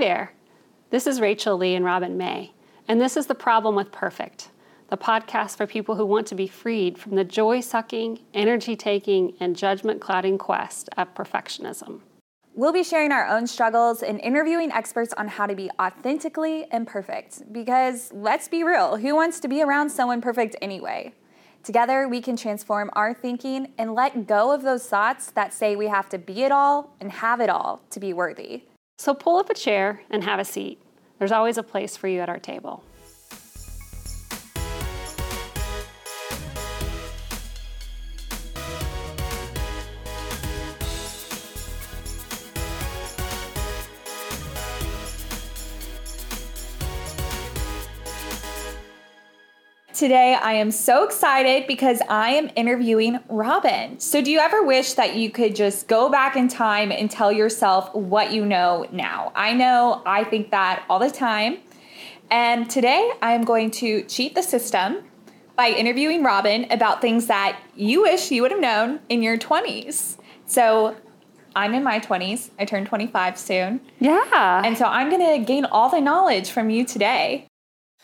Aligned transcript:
there. 0.00 0.32
This 0.88 1.06
is 1.06 1.20
Rachel 1.20 1.58
Leigh 1.58 1.74
and 1.74 1.84
Robin 1.84 2.16
May, 2.16 2.54
and 2.88 2.98
this 2.98 3.18
is 3.18 3.26
The 3.26 3.34
Problem 3.34 3.74
with 3.74 3.92
Perfect, 3.92 4.48
the 4.88 4.96
podcast 4.96 5.58
for 5.58 5.66
people 5.66 5.94
who 5.94 6.06
want 6.06 6.26
to 6.28 6.34
be 6.34 6.46
freed 6.46 6.96
from 6.96 7.16
the 7.16 7.22
joy 7.22 7.60
sucking, 7.60 8.20
energy 8.32 8.76
taking, 8.76 9.34
and 9.40 9.54
judgment 9.54 10.00
clouding 10.00 10.38
quest 10.38 10.88
of 10.96 11.14
perfectionism. 11.14 12.00
We'll 12.54 12.72
be 12.72 12.82
sharing 12.82 13.12
our 13.12 13.28
own 13.28 13.46
struggles 13.46 14.02
and 14.02 14.18
interviewing 14.20 14.72
experts 14.72 15.12
on 15.18 15.28
how 15.28 15.44
to 15.44 15.54
be 15.54 15.70
authentically 15.78 16.64
imperfect. 16.72 17.52
Because 17.52 18.10
let's 18.14 18.48
be 18.48 18.64
real, 18.64 18.96
who 18.96 19.14
wants 19.14 19.38
to 19.40 19.48
be 19.48 19.62
around 19.62 19.90
someone 19.90 20.22
perfect 20.22 20.56
anyway? 20.62 21.12
Together, 21.62 22.08
we 22.08 22.22
can 22.22 22.38
transform 22.38 22.88
our 22.94 23.12
thinking 23.12 23.74
and 23.76 23.94
let 23.94 24.26
go 24.26 24.50
of 24.50 24.62
those 24.62 24.86
thoughts 24.86 25.30
that 25.32 25.52
say 25.52 25.76
we 25.76 25.88
have 25.88 26.08
to 26.08 26.16
be 26.16 26.42
it 26.42 26.50
all 26.50 26.96
and 27.02 27.12
have 27.12 27.42
it 27.42 27.50
all 27.50 27.82
to 27.90 28.00
be 28.00 28.14
worthy. 28.14 28.62
So 29.00 29.14
pull 29.14 29.38
up 29.38 29.48
a 29.48 29.54
chair 29.54 30.02
and 30.10 30.24
have 30.24 30.38
a 30.38 30.44
seat. 30.44 30.78
There's 31.18 31.32
always 31.32 31.56
a 31.56 31.62
place 31.62 31.96
for 31.96 32.06
you 32.06 32.20
at 32.20 32.28
our 32.28 32.38
table. 32.38 32.84
Today, 50.00 50.32
I 50.34 50.54
am 50.54 50.70
so 50.70 51.04
excited 51.04 51.66
because 51.66 52.00
I 52.08 52.30
am 52.30 52.48
interviewing 52.56 53.18
Robin. 53.28 54.00
So, 54.00 54.22
do 54.22 54.30
you 54.30 54.38
ever 54.38 54.62
wish 54.62 54.94
that 54.94 55.14
you 55.14 55.28
could 55.28 55.54
just 55.54 55.88
go 55.88 56.08
back 56.08 56.36
in 56.36 56.48
time 56.48 56.90
and 56.90 57.10
tell 57.10 57.30
yourself 57.30 57.94
what 57.94 58.32
you 58.32 58.46
know 58.46 58.86
now? 58.90 59.30
I 59.34 59.52
know 59.52 60.00
I 60.06 60.24
think 60.24 60.52
that 60.52 60.86
all 60.88 60.98
the 60.98 61.10
time. 61.10 61.58
And 62.30 62.70
today, 62.70 63.12
I 63.20 63.34
am 63.34 63.44
going 63.44 63.70
to 63.72 64.02
cheat 64.04 64.34
the 64.34 64.42
system 64.42 65.04
by 65.54 65.68
interviewing 65.68 66.22
Robin 66.22 66.64
about 66.72 67.02
things 67.02 67.26
that 67.26 67.60
you 67.76 68.00
wish 68.00 68.30
you 68.30 68.40
would 68.40 68.52
have 68.52 68.60
known 68.60 69.00
in 69.10 69.22
your 69.22 69.36
20s. 69.36 70.16
So, 70.46 70.96
I'm 71.54 71.74
in 71.74 71.84
my 71.84 72.00
20s. 72.00 72.48
I 72.58 72.64
turn 72.64 72.86
25 72.86 73.36
soon. 73.38 73.82
Yeah. 73.98 74.62
And 74.64 74.78
so, 74.78 74.86
I'm 74.86 75.10
going 75.10 75.38
to 75.40 75.44
gain 75.44 75.66
all 75.66 75.90
the 75.90 76.00
knowledge 76.00 76.50
from 76.50 76.70
you 76.70 76.86
today. 76.86 77.49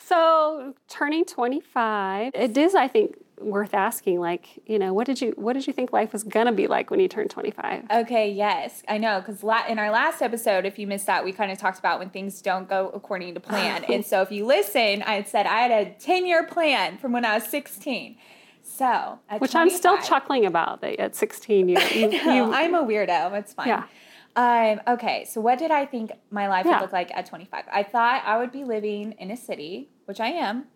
So 0.07 0.75
turning 0.89 1.25
25, 1.25 2.33
it 2.35 2.57
is, 2.57 2.77
I 2.77 2.87
think, 2.87 3.17
worth 3.41 3.75
asking. 3.75 4.21
Like, 4.21 4.47
you 4.65 4.79
know, 4.79 4.93
what 4.93 5.05
did 5.05 5.21
you 5.21 5.33
what 5.37 5.55
did 5.55 5.67
you 5.67 5.73
think 5.73 5.93
life 5.93 6.13
was 6.13 6.23
gonna 6.23 6.53
be 6.53 6.69
like 6.69 6.91
when 6.91 7.01
you 7.01 7.09
turned 7.09 7.31
25? 7.31 7.85
Okay, 7.91 8.31
yes, 8.31 8.85
I 8.89 8.99
know, 8.99 9.21
because 9.21 9.43
la- 9.43 9.67
in 9.67 9.81
our 9.81 9.91
last 9.91 10.23
episode, 10.23 10.65
if 10.65 10.79
you 10.79 10.87
missed 10.87 11.07
that, 11.07 11.25
we 11.25 11.33
kind 11.33 11.51
of 11.51 11.59
talked 11.59 11.81
about 11.81 11.99
when 11.99 12.11
things 12.11 12.41
don't 12.41 12.69
go 12.69 12.89
according 12.95 13.35
to 13.35 13.41
plan. 13.41 13.85
and 13.93 14.07
so, 14.07 14.23
if 14.23 14.31
you 14.31 14.47
listen, 14.47 15.03
I 15.03 15.15
had 15.15 15.27
said 15.27 15.47
I 15.47 15.61
had 15.61 15.71
a 15.73 15.91
10 15.99 16.25
year 16.25 16.45
plan 16.45 16.99
from 16.99 17.11
when 17.13 17.25
I 17.25 17.35
was 17.35 17.45
16. 17.49 18.17
So, 18.63 19.19
which 19.39 19.57
I'm 19.57 19.71
still 19.71 19.99
chuckling 19.99 20.47
about 20.47 20.83
that 20.83 21.01
at 21.01 21.17
16. 21.17 21.69
You, 21.69 21.79
you, 21.95 22.11
you 22.11 22.53
I'm 22.53 22.75
a 22.75 22.83
weirdo. 22.83 23.33
It's 23.39 23.55
fine. 23.55 23.69
Yeah. 23.69 23.85
Um, 24.37 24.81
okay, 24.87 25.25
so 25.25 25.41
what 25.41 25.59
did 25.59 25.71
I 25.71 25.87
think 25.87 26.13
my 26.31 26.47
life 26.49 26.67
Yeah. 26.67 26.73
would 26.77 26.83
look 26.83 26.93
like 26.93 27.11
at 27.17 27.25
25? 27.27 27.65
I 27.73 27.83
thought 27.83 28.23
I 28.27 28.37
would 28.39 28.53
be 28.53 28.65
living 28.65 29.13
in 29.19 29.31
a 29.31 29.37
city, 29.37 29.89
which 30.05 30.21
I 30.21 30.29
am. 30.29 30.67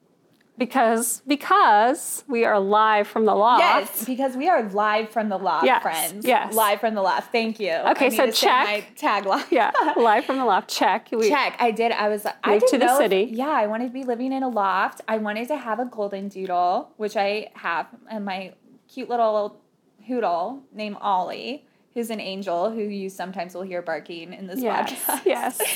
because 0.58 1.22
because 1.26 2.22
we 2.28 2.44
are 2.44 2.60
live 2.60 3.06
from 3.06 3.24
the 3.24 3.34
loft. 3.34 3.60
Yes, 3.62 4.04
because 4.04 4.36
we 4.36 4.46
are 4.48 4.62
live 4.70 5.08
from 5.08 5.28
the 5.30 5.38
loft, 5.38 5.64
Yes, 5.64 5.80
friends. 5.82 6.26
yes. 6.26 6.52
live 6.54 6.80
from 6.80 6.94
the 6.94 7.00
loft. 7.02 7.32
Thank 7.32 7.58
you. 7.60 7.72
Okay, 7.92 8.10
so 8.10 8.30
check. 8.30 8.66
my 8.66 8.84
tagline. 8.96 9.50
Yeah, 9.50 9.70
live 9.96 10.24
from 10.26 10.36
the 10.38 10.44
loft. 10.44 10.68
Check. 10.68 11.08
We, 11.12 11.28
Check. 11.30 11.56
I 11.60 11.70
did. 11.70 11.92
I 11.92 12.08
was. 12.08 12.26
I 12.44 12.58
didn't 12.58 12.68
to 12.70 12.78
the 12.78 12.84
know 12.86 13.00
if- 13.00 13.30
yeah, 13.30 13.48
I 13.48 13.66
wanted 13.68 13.86
to 13.86 13.92
be 13.92 14.04
living 14.04 14.32
in 14.34 14.42
a 14.42 14.48
loft. 14.48 15.00
I 15.08 15.16
wanted 15.18 15.48
to 15.48 15.56
have 15.56 15.80
a 15.80 15.86
golden 15.86 16.28
doodle, 16.28 16.90
which 16.98 17.16
I 17.16 17.48
have, 17.54 17.86
and 18.10 18.24
my 18.26 18.52
cute 18.88 19.08
little 19.08 19.60
hoodle 20.06 20.62
named 20.74 20.96
Ollie, 21.00 21.64
who's 21.94 22.10
an 22.10 22.20
angel 22.20 22.70
who 22.70 22.82
you 22.82 23.08
sometimes 23.08 23.54
will 23.54 23.62
hear 23.62 23.82
barking 23.82 24.32
in 24.32 24.46
this 24.46 24.60
Yes. 24.60 24.90
podcast. 24.92 25.24
Yes. 25.26 25.60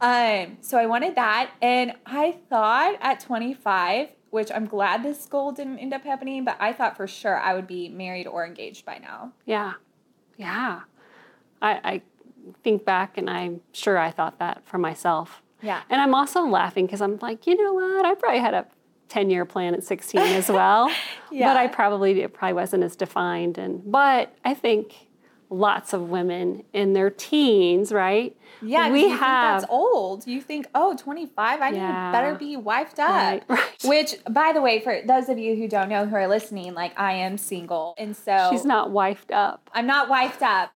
Um. 0.00 0.58
So 0.60 0.78
I 0.78 0.86
wanted 0.86 1.16
that, 1.16 1.50
and 1.60 1.92
I 2.06 2.36
thought 2.48 2.96
at 3.00 3.18
25, 3.18 4.10
which 4.30 4.48
I'm 4.54 4.64
glad 4.66 5.02
this 5.02 5.26
goal 5.26 5.50
didn't 5.50 5.80
end 5.80 5.92
up 5.92 6.04
happening, 6.04 6.44
but 6.44 6.56
I 6.60 6.72
thought 6.72 6.96
for 6.96 7.08
sure 7.08 7.36
I 7.36 7.52
would 7.54 7.66
be 7.66 7.88
married 7.88 8.28
or 8.28 8.46
engaged 8.46 8.84
by 8.86 8.98
now. 8.98 9.32
Yeah. 9.44 9.72
Yeah. 10.36 10.82
I, 11.60 11.80
I 11.82 12.02
think 12.62 12.84
back 12.84 13.18
and 13.18 13.28
I'm 13.28 13.60
sure 13.72 13.98
I 13.98 14.12
thought 14.12 14.38
that 14.38 14.64
for 14.68 14.78
myself. 14.78 15.42
Yeah. 15.62 15.80
And 15.90 16.00
I'm 16.00 16.14
also 16.14 16.42
laughing 16.42 16.86
because 16.86 17.00
I'm 17.00 17.18
like, 17.20 17.48
you 17.48 17.56
know 17.60 17.72
what? 17.72 18.06
I 18.06 18.14
probably 18.14 18.38
had 18.38 18.54
a 18.54 18.66
10 19.08 19.30
year 19.30 19.44
plan 19.44 19.74
at 19.74 19.82
16 19.82 20.20
as 20.20 20.48
well. 20.48 20.88
Yeah. 21.32 21.48
But 21.52 21.56
I 21.56 21.66
probably, 21.66 22.22
it 22.22 22.32
probably 22.32 22.54
wasn't 22.54 22.84
as 22.84 22.94
defined. 22.94 23.58
And, 23.58 23.82
but 23.90 24.32
I 24.44 24.54
think 24.54 25.07
lots 25.50 25.92
of 25.92 26.08
women 26.10 26.62
in 26.72 26.92
their 26.92 27.10
teens, 27.10 27.92
right? 27.92 28.36
Yeah, 28.60 28.90
we 28.90 29.02
you 29.02 29.08
think 29.08 29.20
have. 29.20 29.60
that's 29.62 29.70
old. 29.72 30.26
You 30.26 30.40
think, 30.40 30.66
oh, 30.74 30.96
25, 30.96 31.60
I 31.60 31.70
need 31.70 31.76
Yeah. 31.78 32.12
better 32.12 32.34
be 32.34 32.56
wifed 32.56 32.98
up. 32.98 33.08
Right, 33.10 33.42
right. 33.48 33.76
Which, 33.84 34.16
by 34.30 34.52
the 34.52 34.60
way, 34.60 34.80
for 34.80 35.00
those 35.06 35.28
of 35.28 35.38
you 35.38 35.56
who 35.56 35.68
don't 35.68 35.88
know 35.88 36.06
who 36.06 36.16
are 36.16 36.28
listening, 36.28 36.74
like 36.74 36.98
I 36.98 37.12
am 37.14 37.38
single. 37.38 37.94
And 37.98 38.16
so 38.16 38.48
She's 38.50 38.64
not 38.64 38.90
wifed 38.90 39.32
up. 39.32 39.70
I'm 39.72 39.86
not 39.86 40.08
wifed 40.08 40.42
up. 40.42 40.72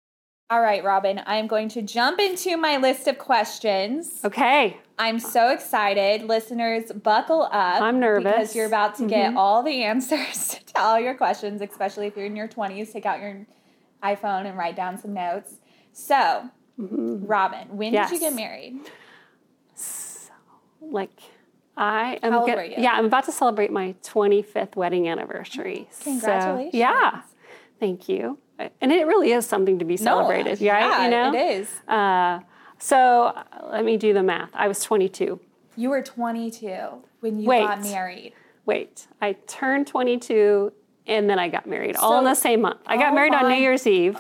All 0.50 0.60
right, 0.60 0.82
Robin, 0.82 1.20
I 1.26 1.36
am 1.36 1.46
going 1.46 1.68
to 1.70 1.82
jump 1.82 2.18
into 2.18 2.56
my 2.56 2.76
list 2.76 3.06
of 3.06 3.18
questions. 3.18 4.20
Okay. 4.24 4.76
I'm 4.98 5.20
so 5.20 5.50
excited. 5.50 6.24
Listeners, 6.24 6.90
buckle 6.92 7.42
up. 7.42 7.80
I'm 7.80 8.00
nervous. 8.00 8.24
Mm-hmm. 8.24 8.40
Because 8.40 8.56
you're 8.56 8.66
about 8.66 8.96
to 8.96 9.06
get 9.06 9.36
all 9.36 9.62
the 9.62 9.82
answers 9.84 10.58
to 10.74 10.80
all 10.80 10.98
your 10.98 11.14
questions, 11.14 11.62
especially 11.62 12.08
if 12.08 12.16
you're 12.16 12.26
in 12.26 12.34
your 12.36 12.48
20s. 12.48 12.92
Take 12.92 13.06
out 13.06 13.20
your 13.20 13.46
iPhone 14.02 14.46
and 14.46 14.56
write 14.56 14.76
down 14.76 14.98
some 14.98 15.12
notes. 15.14 15.56
So, 15.92 16.48
Robin, 16.78 17.68
when 17.76 17.92
did 17.92 17.98
you 18.10 18.16
Mm-hmm. 18.16 18.16
Get 18.20 18.34
married? 18.34 18.80
So, 19.74 20.30
Like, 20.80 21.10
I 21.76 22.18
am. 22.22 22.32
How 22.32 22.38
old 22.40 22.46
get- 22.48 22.56
were 22.56 22.64
you? 22.64 22.74
Yeah, 22.78 22.92
I'm 22.92 23.06
about 23.06 23.24
to 23.24 23.32
celebrate 23.32 23.70
my 23.70 23.94
25th 24.02 24.76
wedding 24.76 25.08
anniversary. 25.08 25.88
So, 25.90 26.04
Congratulations. 26.04 26.74
yeah, 26.74 27.22
thank 27.78 28.08
you. 28.08 28.38
And 28.80 28.92
it 28.92 29.06
really 29.06 29.32
is 29.32 29.46
something 29.46 29.78
to 29.78 29.86
be 29.86 29.96
celebrated, 29.96 30.60
No, 30.60 30.70
right? 30.70 30.80
Yeah, 30.82 31.04
you 31.04 31.10
know, 31.10 31.32
it 31.34 31.60
is. 31.60 31.68
Uh, 31.88 32.40
so 32.78 33.32
let 33.70 33.84
me 33.86 33.96
do 33.96 34.12
the 34.12 34.22
math. 34.22 34.50
I 34.52 34.68
was 34.68 34.82
22. 34.84 35.40
You 35.76 35.88
were 35.88 36.02
22 36.02 37.02
when 37.20 37.40
you 37.40 37.48
Wait. 37.48 37.60
got 37.62 37.80
married. 37.80 38.34
Wait, 38.66 39.06
I 39.22 39.32
turned 39.46 39.86
22 39.86 40.72
and 41.10 41.28
then 41.28 41.38
I 41.38 41.48
got 41.48 41.66
married 41.66 41.96
all 41.96 42.18
in 42.18 42.24
the 42.24 42.34
same 42.34 42.62
month. 42.62 42.80
I 42.86 42.96
got 42.96 43.12
Oh 43.12 43.14
married 43.14 43.34
on 43.34 43.48
New 43.48 43.56
Year's 43.56 43.86
Eve. 43.86 44.18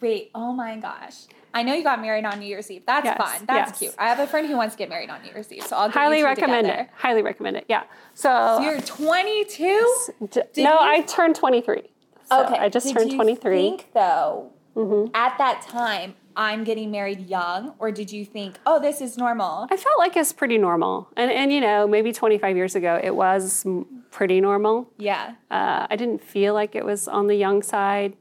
Wait, 0.00 0.30
oh 0.34 0.52
my 0.52 0.76
gosh. 0.76 1.22
I 1.54 1.62
know 1.62 1.72
you 1.72 1.82
got 1.82 2.02
married 2.02 2.26
on 2.26 2.38
New 2.40 2.46
Year's 2.46 2.70
Eve. 2.70 2.82
That's 2.86 3.04
Yes, 3.06 3.16
fun. 3.16 3.46
That's 3.46 3.70
yes. 3.70 3.78
cute. 3.78 3.94
I 3.98 4.08
have 4.08 4.18
a 4.18 4.26
friend 4.26 4.46
who 4.46 4.56
wants 4.56 4.74
to 4.74 4.78
get 4.78 4.90
married 4.90 5.08
on 5.08 5.22
New 5.22 5.30
Year's 5.30 5.50
Eve, 5.50 5.62
so 5.62 5.76
I'll 5.76 5.88
get 5.88 5.94
Highly 5.94 6.22
recommend 6.22 6.66
together. 6.66 6.82
it. 6.82 6.88
Highly 6.96 7.22
recommend 7.22 7.56
it. 7.56 7.64
Yeah. 7.68 7.84
So, 8.14 8.56
So 8.58 8.62
you're 8.62 8.80
22? 8.80 9.96
d- 10.30 10.40
no, 10.58 10.72
you- 10.72 10.78
I 10.80 11.00
turned 11.02 11.36
23. 11.36 11.82
So 12.24 12.44
okay. 12.44 12.56
I 12.58 12.68
just 12.68 12.86
Did 12.88 12.96
turned 12.96 13.10
you 13.12 13.16
23. 13.16 13.56
think 13.70 13.92
though, 13.94 14.50
Mm-hmm. 14.76 15.14
at 15.14 15.38
that 15.38 15.62
time, 15.62 16.14
I'm 16.36 16.64
getting 16.64 16.90
married 16.90 17.28
young, 17.28 17.74
or 17.78 17.90
did 17.90 18.12
you 18.12 18.24
think, 18.24 18.58
oh, 18.66 18.78
this 18.78 19.00
is 19.00 19.16
normal? 19.16 19.66
I 19.70 19.76
felt 19.76 19.98
like 19.98 20.16
it's 20.16 20.32
pretty 20.32 20.58
normal. 20.58 21.08
And, 21.16 21.30
and 21.30 21.50
you 21.52 21.60
know, 21.60 21.86
maybe 21.88 22.12
25 22.12 22.56
years 22.56 22.74
ago, 22.74 23.00
it 23.02 23.14
was 23.14 23.66
pretty 24.10 24.40
normal. 24.40 24.90
Yeah. 24.98 25.34
Uh, 25.50 25.86
I 25.88 25.96
didn't 25.96 26.22
feel 26.22 26.52
like 26.52 26.74
it 26.74 26.84
was 26.84 27.08
on 27.08 27.26
the 27.26 27.34
young 27.34 27.62
side. 27.62 28.16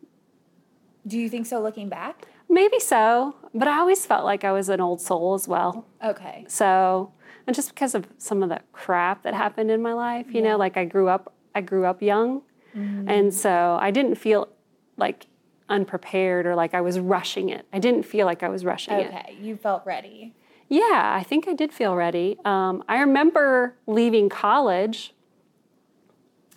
Do 1.06 1.20
you 1.20 1.30
think 1.30 1.46
so 1.46 1.62
looking 1.62 1.90
back? 1.90 2.28
Maybe 2.50 2.80
so, 2.80 3.36
but 3.54 3.68
I 3.68 3.80
always 3.80 4.06
felt 4.06 4.24
like 4.24 4.44
I 4.44 4.52
was 4.52 4.70
an 4.70 4.80
old 4.80 5.02
soul 5.02 5.34
as 5.34 5.48
well. 5.48 5.86
Okay. 6.04 6.46
So, 6.48 7.12
and 7.48 7.56
just 7.56 7.70
because 7.70 7.96
of 7.96 8.08
some 8.18 8.42
of 8.44 8.50
the 8.50 8.62
crap 8.72 9.24
that 9.24 9.34
happened 9.34 9.72
in 9.72 9.82
my 9.82 9.94
life, 9.94 10.28
you 10.34 10.42
know, 10.42 10.58
like 10.58 10.78
I 10.78 10.86
grew 10.86 11.10
up, 11.10 11.34
I 11.54 11.62
grew 11.62 11.86
up 11.86 12.02
young, 12.02 12.44
and 12.74 13.34
so 13.34 13.78
I 13.80 13.90
didn't 13.92 14.16
feel 14.16 14.50
like 14.98 15.28
unprepared 15.70 16.46
or 16.46 16.56
like 16.56 16.74
I 16.74 16.82
was 16.82 17.00
rushing 17.00 17.50
it. 17.50 17.66
I 17.74 17.80
didn't 17.80 18.04
feel 18.04 18.26
like 18.26 18.44
I 18.44 18.50
was 18.50 18.66
rushing 18.66 18.94
it. 18.96 19.08
Okay. 19.08 19.38
You 19.40 19.58
felt 19.58 19.86
ready. 19.86 20.34
Yeah, 20.68 21.14
I 21.16 21.24
think 21.24 21.48
I 21.48 21.54
did 21.54 21.72
feel 21.72 21.96
ready. 21.96 22.38
Um, 22.44 22.84
I 22.88 23.00
remember 23.00 23.76
leaving 23.86 24.30
college, 24.30 25.14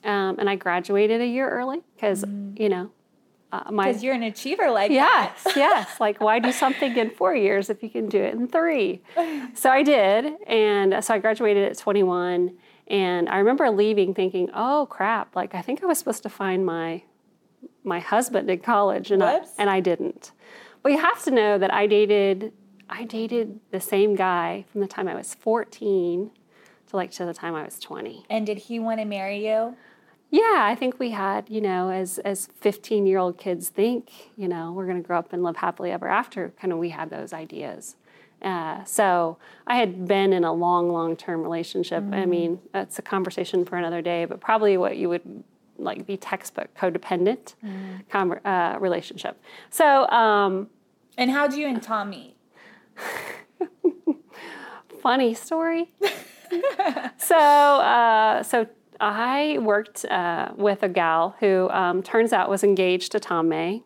um, 0.02 0.38
and 0.38 0.48
I 0.48 0.56
graduated 0.56 1.20
a 1.20 1.26
year 1.26 1.48
early 1.48 1.82
because 1.94 2.24
you 2.56 2.70
know 2.70 2.90
uh, 3.50 3.70
my 3.70 3.88
Because 3.88 4.02
you're 4.02 4.14
an 4.14 4.22
achiever 4.22 4.70
like 4.70 4.90
yes, 4.90 5.42
that. 5.44 5.56
yes. 5.56 6.00
Like, 6.00 6.20
why 6.20 6.38
do 6.38 6.52
something 6.52 6.96
in 6.96 7.10
four 7.10 7.34
years 7.34 7.70
if 7.70 7.82
you 7.82 7.88
can 7.88 8.08
do 8.08 8.22
it 8.22 8.34
in 8.34 8.48
three? 8.48 9.02
So 9.54 9.70
I 9.70 9.82
did. 9.82 10.34
And 10.46 11.02
so 11.02 11.14
I 11.14 11.18
graduated 11.18 11.70
at 11.70 11.78
21. 11.78 12.52
And 12.86 13.28
I 13.28 13.38
remember 13.38 13.68
leaving 13.70 14.14
thinking, 14.14 14.50
oh, 14.54 14.86
crap. 14.88 15.34
Like, 15.34 15.54
I 15.54 15.62
think 15.62 15.82
I 15.82 15.86
was 15.86 15.98
supposed 15.98 16.22
to 16.22 16.28
find 16.28 16.64
my 16.64 17.02
my 17.84 18.00
husband 18.00 18.50
in 18.50 18.60
college, 18.60 19.10
and 19.10 19.22
I, 19.22 19.40
and 19.58 19.70
I 19.70 19.80
didn't. 19.80 20.32
But 20.82 20.92
you 20.92 20.98
have 20.98 21.22
to 21.24 21.30
know 21.30 21.58
that 21.58 21.72
I 21.72 21.86
dated 21.86 22.52
I 22.90 23.04
dated 23.04 23.60
the 23.70 23.80
same 23.80 24.14
guy 24.14 24.64
from 24.70 24.80
the 24.80 24.86
time 24.86 25.08
I 25.08 25.14
was 25.14 25.34
14 25.34 26.30
to 26.88 26.96
like 26.96 27.10
to 27.12 27.26
the 27.26 27.34
time 27.34 27.54
I 27.54 27.62
was 27.62 27.78
20. 27.78 28.24
And 28.30 28.46
did 28.46 28.58
he 28.58 28.78
want 28.78 28.98
to 29.00 29.04
marry 29.04 29.46
you? 29.46 29.76
Yeah, 30.30 30.60
I 30.60 30.74
think 30.74 30.98
we 30.98 31.10
had, 31.10 31.48
you 31.48 31.60
know, 31.60 31.90
as 31.90 32.18
as 32.18 32.48
15 32.60 33.06
year 33.06 33.18
old 33.18 33.38
kids 33.38 33.68
think, 33.68 34.10
you 34.36 34.48
know, 34.48 34.72
we're 34.72 34.86
going 34.86 35.02
to 35.02 35.06
grow 35.06 35.18
up 35.18 35.32
and 35.32 35.42
live 35.42 35.56
happily 35.56 35.90
ever 35.90 36.08
after. 36.08 36.50
Kind 36.60 36.72
of, 36.72 36.78
we 36.78 36.90
had 36.90 37.10
those 37.10 37.32
ideas. 37.32 37.96
Uh, 38.40 38.84
so 38.84 39.38
I 39.66 39.76
had 39.76 40.06
been 40.06 40.32
in 40.32 40.44
a 40.44 40.52
long, 40.52 40.92
long 40.92 41.16
term 41.16 41.42
relationship. 41.42 42.04
I 42.12 42.24
mean, 42.24 42.60
that's 42.72 42.98
a 42.98 43.02
conversation 43.02 43.64
for 43.64 43.76
another 43.76 44.00
day, 44.00 44.26
but 44.26 44.40
probably 44.40 44.76
what 44.76 44.96
you 44.96 45.08
would 45.08 45.44
like 45.78 46.06
the 46.06 46.16
textbook 46.16 46.68
codependent 46.74 47.54
conver- 48.10 48.44
uh, 48.44 48.78
relationship. 48.78 49.40
So, 49.70 50.06
um, 50.08 50.68
And 51.16 51.30
how 51.30 51.46
do 51.46 51.58
you 51.60 51.66
and 51.66 51.82
Tom 51.82 52.10
meet? 52.10 52.36
funny 55.02 55.34
story. 55.34 55.90
so, 57.18 57.36
uh, 57.36 58.42
so 58.42 58.66
I 59.00 59.58
worked 59.60 60.04
uh, 60.06 60.50
with 60.56 60.82
a 60.82 60.88
gal 60.88 61.36
who 61.40 61.68
um, 61.70 62.02
turns 62.02 62.32
out 62.32 62.48
was 62.48 62.64
engaged 62.64 63.12
to 63.12 63.20
Tom 63.20 63.48
May, 63.48 63.82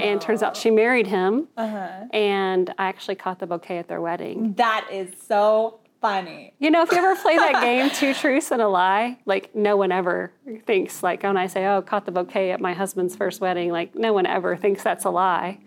and 0.00 0.20
turns 0.20 0.42
out 0.42 0.56
she 0.56 0.70
married 0.70 1.06
him. 1.06 1.48
And 1.56 2.72
I 2.78 2.88
actually 2.88 3.16
caught 3.16 3.38
the 3.40 3.46
bouquet 3.46 3.78
at 3.78 3.88
their 3.88 4.00
wedding. 4.00 4.54
That 4.54 4.86
is 4.92 5.10
so 5.26 5.80
funny. 6.00 6.54
You 6.58 6.70
know, 6.70 6.82
if 6.82 6.92
you 6.92 6.98
ever 6.98 7.14
play 7.16 7.36
that 7.36 7.60
game, 7.62 7.90
Two 7.90 8.14
Truths 8.14 8.50
and 8.50 8.62
a 8.62 8.68
Lie, 8.68 9.18
like 9.26 9.54
no 9.54 9.76
one 9.76 9.92
ever 9.92 10.32
thinks, 10.66 11.02
like 11.02 11.22
when 11.22 11.36
I 11.36 11.46
say, 11.46 11.66
oh, 11.66 11.82
caught 11.82 12.06
the 12.06 12.12
bouquet 12.12 12.50
at 12.52 12.60
my 12.60 12.74
husband's 12.74 13.16
first 13.16 13.40
wedding, 13.40 13.70
like 13.70 13.94
no 13.94 14.12
one 14.12 14.26
ever 14.26 14.56
thinks 14.56 14.82
that's 14.82 15.04
a 15.04 15.10
lie. 15.10 15.58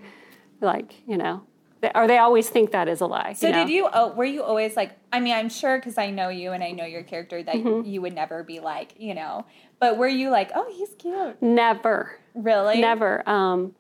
Like, 0.62 0.94
you 1.08 1.18
know, 1.18 1.44
they, 1.82 1.92
or 1.96 2.08
they 2.08 2.18
always 2.20 2.48
think 2.50 2.72
that 2.72 2.88
is 2.88 3.02
a 3.02 3.08
lie. 3.08 3.34
So 3.34 3.48
you 3.48 3.54
know? 3.54 3.66
did 3.66 3.74
you? 3.74 3.90
Oh, 3.92 4.12
were 4.14 4.26
you 4.26 4.44
always 4.44 4.76
like? 4.76 4.92
I 5.12 5.20
mean, 5.20 5.34
I'm 5.34 5.50
sure 5.50 5.78
because 5.80 5.98
I 5.98 6.12
know 6.12 6.30
you 6.30 6.52
and 6.52 6.64
I 6.64 6.72
know 6.72 6.86
your 6.86 7.04
character 7.04 7.42
that 7.42 7.56
Mm-hmm. 7.56 7.90
you 7.90 8.02
would 8.02 8.14
never 8.14 8.44
be 8.44 8.60
like, 8.60 8.94
you 8.98 9.14
know. 9.16 9.46
But 9.80 9.98
were 9.98 10.08
you 10.08 10.30
like, 10.30 10.52
oh, 10.54 10.72
he's 10.76 10.94
cute? 11.00 11.42
Never. 11.42 12.12
Really? 12.36 12.80
Never. 12.80 13.28
Um, 13.28 13.74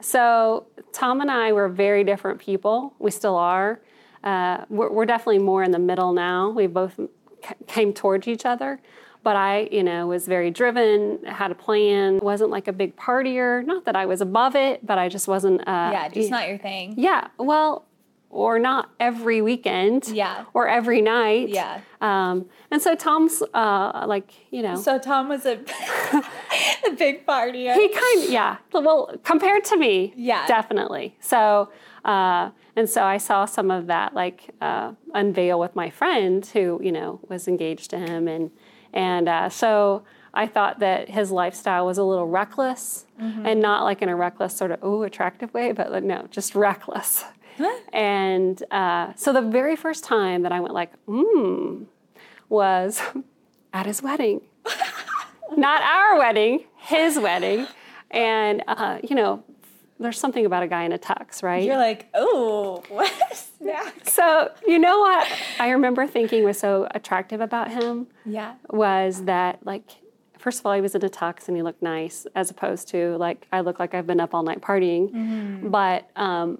so 0.00 0.66
Tom 0.92 1.20
and 1.20 1.30
I 1.30 1.52
were 1.52 1.68
very 1.68 2.02
different 2.02 2.40
people. 2.40 2.92
We 2.98 3.10
still 3.12 3.36
are. 3.36 3.80
Uh, 4.24 4.64
we're, 4.68 4.90
we're 4.90 5.06
definitely 5.06 5.38
more 5.40 5.62
in 5.62 5.70
the 5.70 5.78
middle 5.78 6.12
now. 6.12 6.50
We 6.50 6.66
both 6.66 6.94
c- 6.96 7.54
came 7.66 7.92
towards 7.92 8.26
each 8.28 8.44
other. 8.46 8.80
But 9.24 9.36
I, 9.36 9.68
you 9.70 9.84
know, 9.84 10.08
was 10.08 10.26
very 10.26 10.50
driven, 10.50 11.24
had 11.24 11.52
a 11.52 11.54
plan, 11.54 12.18
wasn't 12.20 12.50
like 12.50 12.66
a 12.66 12.72
big 12.72 12.96
partier. 12.96 13.64
Not 13.64 13.84
that 13.84 13.94
I 13.94 14.04
was 14.04 14.20
above 14.20 14.56
it, 14.56 14.84
but 14.84 14.98
I 14.98 15.08
just 15.08 15.28
wasn't. 15.28 15.60
Uh, 15.60 15.90
Yeah, 15.92 16.08
just 16.08 16.28
not 16.30 16.48
your 16.48 16.58
thing. 16.58 16.94
yeah, 16.96 17.28
well, 17.38 17.84
or 18.32 18.58
not 18.58 18.90
every 18.98 19.40
weekend. 19.42 20.08
Yeah. 20.08 20.46
Or 20.54 20.66
every 20.66 21.00
night. 21.02 21.50
Yeah. 21.50 21.80
Um, 22.00 22.46
and 22.70 22.80
so 22.82 22.94
Tom's 22.96 23.42
uh, 23.54 24.04
like, 24.08 24.32
you 24.50 24.62
know. 24.62 24.74
So 24.74 24.98
Tom 24.98 25.28
was 25.28 25.44
a 25.46 25.60
a 26.86 26.90
big 26.92 27.26
partier. 27.26 27.74
He 27.74 27.88
kind 27.88 28.24
of, 28.24 28.30
yeah. 28.30 28.56
Well, 28.72 29.14
compared 29.22 29.64
to 29.66 29.76
me, 29.76 30.12
Yeah. 30.16 30.46
definitely. 30.46 31.16
So, 31.20 31.70
uh, 32.04 32.50
and 32.74 32.88
so 32.88 33.04
I 33.04 33.18
saw 33.18 33.44
some 33.44 33.70
of 33.70 33.86
that 33.88 34.14
like 34.14 34.50
uh, 34.60 34.92
unveil 35.14 35.60
with 35.60 35.76
my 35.76 35.90
friend 35.90 36.44
who, 36.46 36.80
you 36.82 36.90
know, 36.90 37.20
was 37.28 37.46
engaged 37.46 37.90
to 37.90 37.98
him, 37.98 38.26
and 38.28 38.50
and 38.94 39.28
uh, 39.28 39.48
so 39.50 40.02
I 40.34 40.46
thought 40.46 40.78
that 40.80 41.10
his 41.10 41.30
lifestyle 41.30 41.84
was 41.86 41.98
a 41.98 42.04
little 42.04 42.26
reckless, 42.26 43.06
and 43.18 43.60
not 43.60 43.84
like 43.84 44.00
in 44.02 44.08
a 44.08 44.16
reckless 44.16 44.56
sort 44.56 44.70
of 44.72 44.78
oh 44.82 45.02
attractive 45.02 45.52
way, 45.54 45.72
but 45.72 45.92
like, 45.92 46.02
no, 46.02 46.26
just 46.30 46.54
reckless. 46.54 47.24
And 47.92 48.62
uh, 48.70 49.12
so 49.16 49.32
the 49.32 49.42
very 49.42 49.76
first 49.76 50.04
time 50.04 50.42
that 50.42 50.52
I 50.52 50.60
went 50.60 50.74
like, 50.74 50.92
hmm, 51.06 51.84
was 52.48 53.00
at 53.72 53.86
his 53.86 54.02
wedding 54.02 54.40
not 55.56 55.82
our 55.82 56.18
wedding, 56.18 56.64
his 56.78 57.18
wedding. 57.18 57.66
And, 58.10 58.62
uh, 58.68 58.98
you 59.02 59.16
know, 59.16 59.42
there's 59.98 60.18
something 60.18 60.44
about 60.44 60.62
a 60.62 60.66
guy 60.68 60.84
in 60.84 60.92
a 60.92 60.98
tux, 60.98 61.42
right? 61.42 61.62
You're 61.62 61.76
like, 61.76 62.08
oh, 62.14 62.82
what 62.88 63.10
so, 64.04 64.50
you 64.66 64.78
know 64.78 64.98
what 65.00 65.28
I 65.60 65.70
remember 65.70 66.06
thinking 66.06 66.44
was 66.44 66.58
so 66.58 66.88
attractive 66.94 67.40
about 67.40 67.70
him 67.70 68.08
Yeah. 68.24 68.54
was 68.70 69.24
that, 69.24 69.64
like, 69.64 69.84
first 70.38 70.60
of 70.60 70.66
all, 70.66 70.74
he 70.74 70.80
was 70.80 70.94
in 70.94 71.04
a 71.04 71.08
tux 71.08 71.48
and 71.48 71.56
he 71.56 71.62
looked 71.62 71.82
nice, 71.82 72.26
as 72.34 72.50
opposed 72.50 72.88
to, 72.88 73.16
like, 73.18 73.46
I 73.52 73.60
look 73.60 73.78
like 73.78 73.94
I've 73.94 74.06
been 74.06 74.20
up 74.20 74.34
all 74.34 74.42
night 74.42 74.60
partying. 74.60 75.70
But, 75.70 76.10
um, 76.16 76.58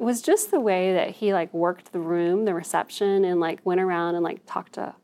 was 0.00 0.22
just 0.22 0.50
the 0.50 0.60
way 0.60 0.92
that 0.94 1.10
he 1.10 1.32
like 1.32 1.52
worked 1.52 1.92
the 1.92 2.00
room, 2.00 2.44
the 2.44 2.54
reception, 2.54 3.24
and 3.24 3.40
like 3.40 3.60
went 3.64 3.80
around 3.80 4.14
and 4.14 4.24
like 4.24 4.40
talked 4.46 4.74
to 4.74 4.94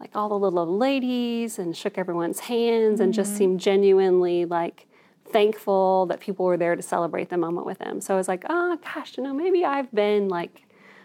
like 0.00 0.10
all 0.14 0.28
the 0.28 0.38
little 0.38 0.78
ladies 0.78 1.58
and 1.58 1.76
shook 1.76 1.98
everyone's 1.98 2.40
hands 2.40 3.00
and 3.00 3.12
just 3.12 3.30
mm-hmm. 3.30 3.38
seemed 3.38 3.60
genuinely 3.60 4.44
like 4.44 4.86
thankful 5.32 6.06
that 6.06 6.20
people 6.20 6.46
were 6.46 6.56
there 6.56 6.76
to 6.76 6.82
celebrate 6.82 7.28
the 7.28 7.36
moment 7.36 7.66
with 7.66 7.78
him. 7.78 8.00
So 8.00 8.14
I 8.14 8.16
was 8.16 8.28
like, 8.28 8.44
oh 8.48 8.78
gosh, 8.94 9.16
you 9.16 9.24
know, 9.24 9.34
maybe 9.34 9.64
I've 9.64 9.92
been 9.92 10.28
like 10.28 10.64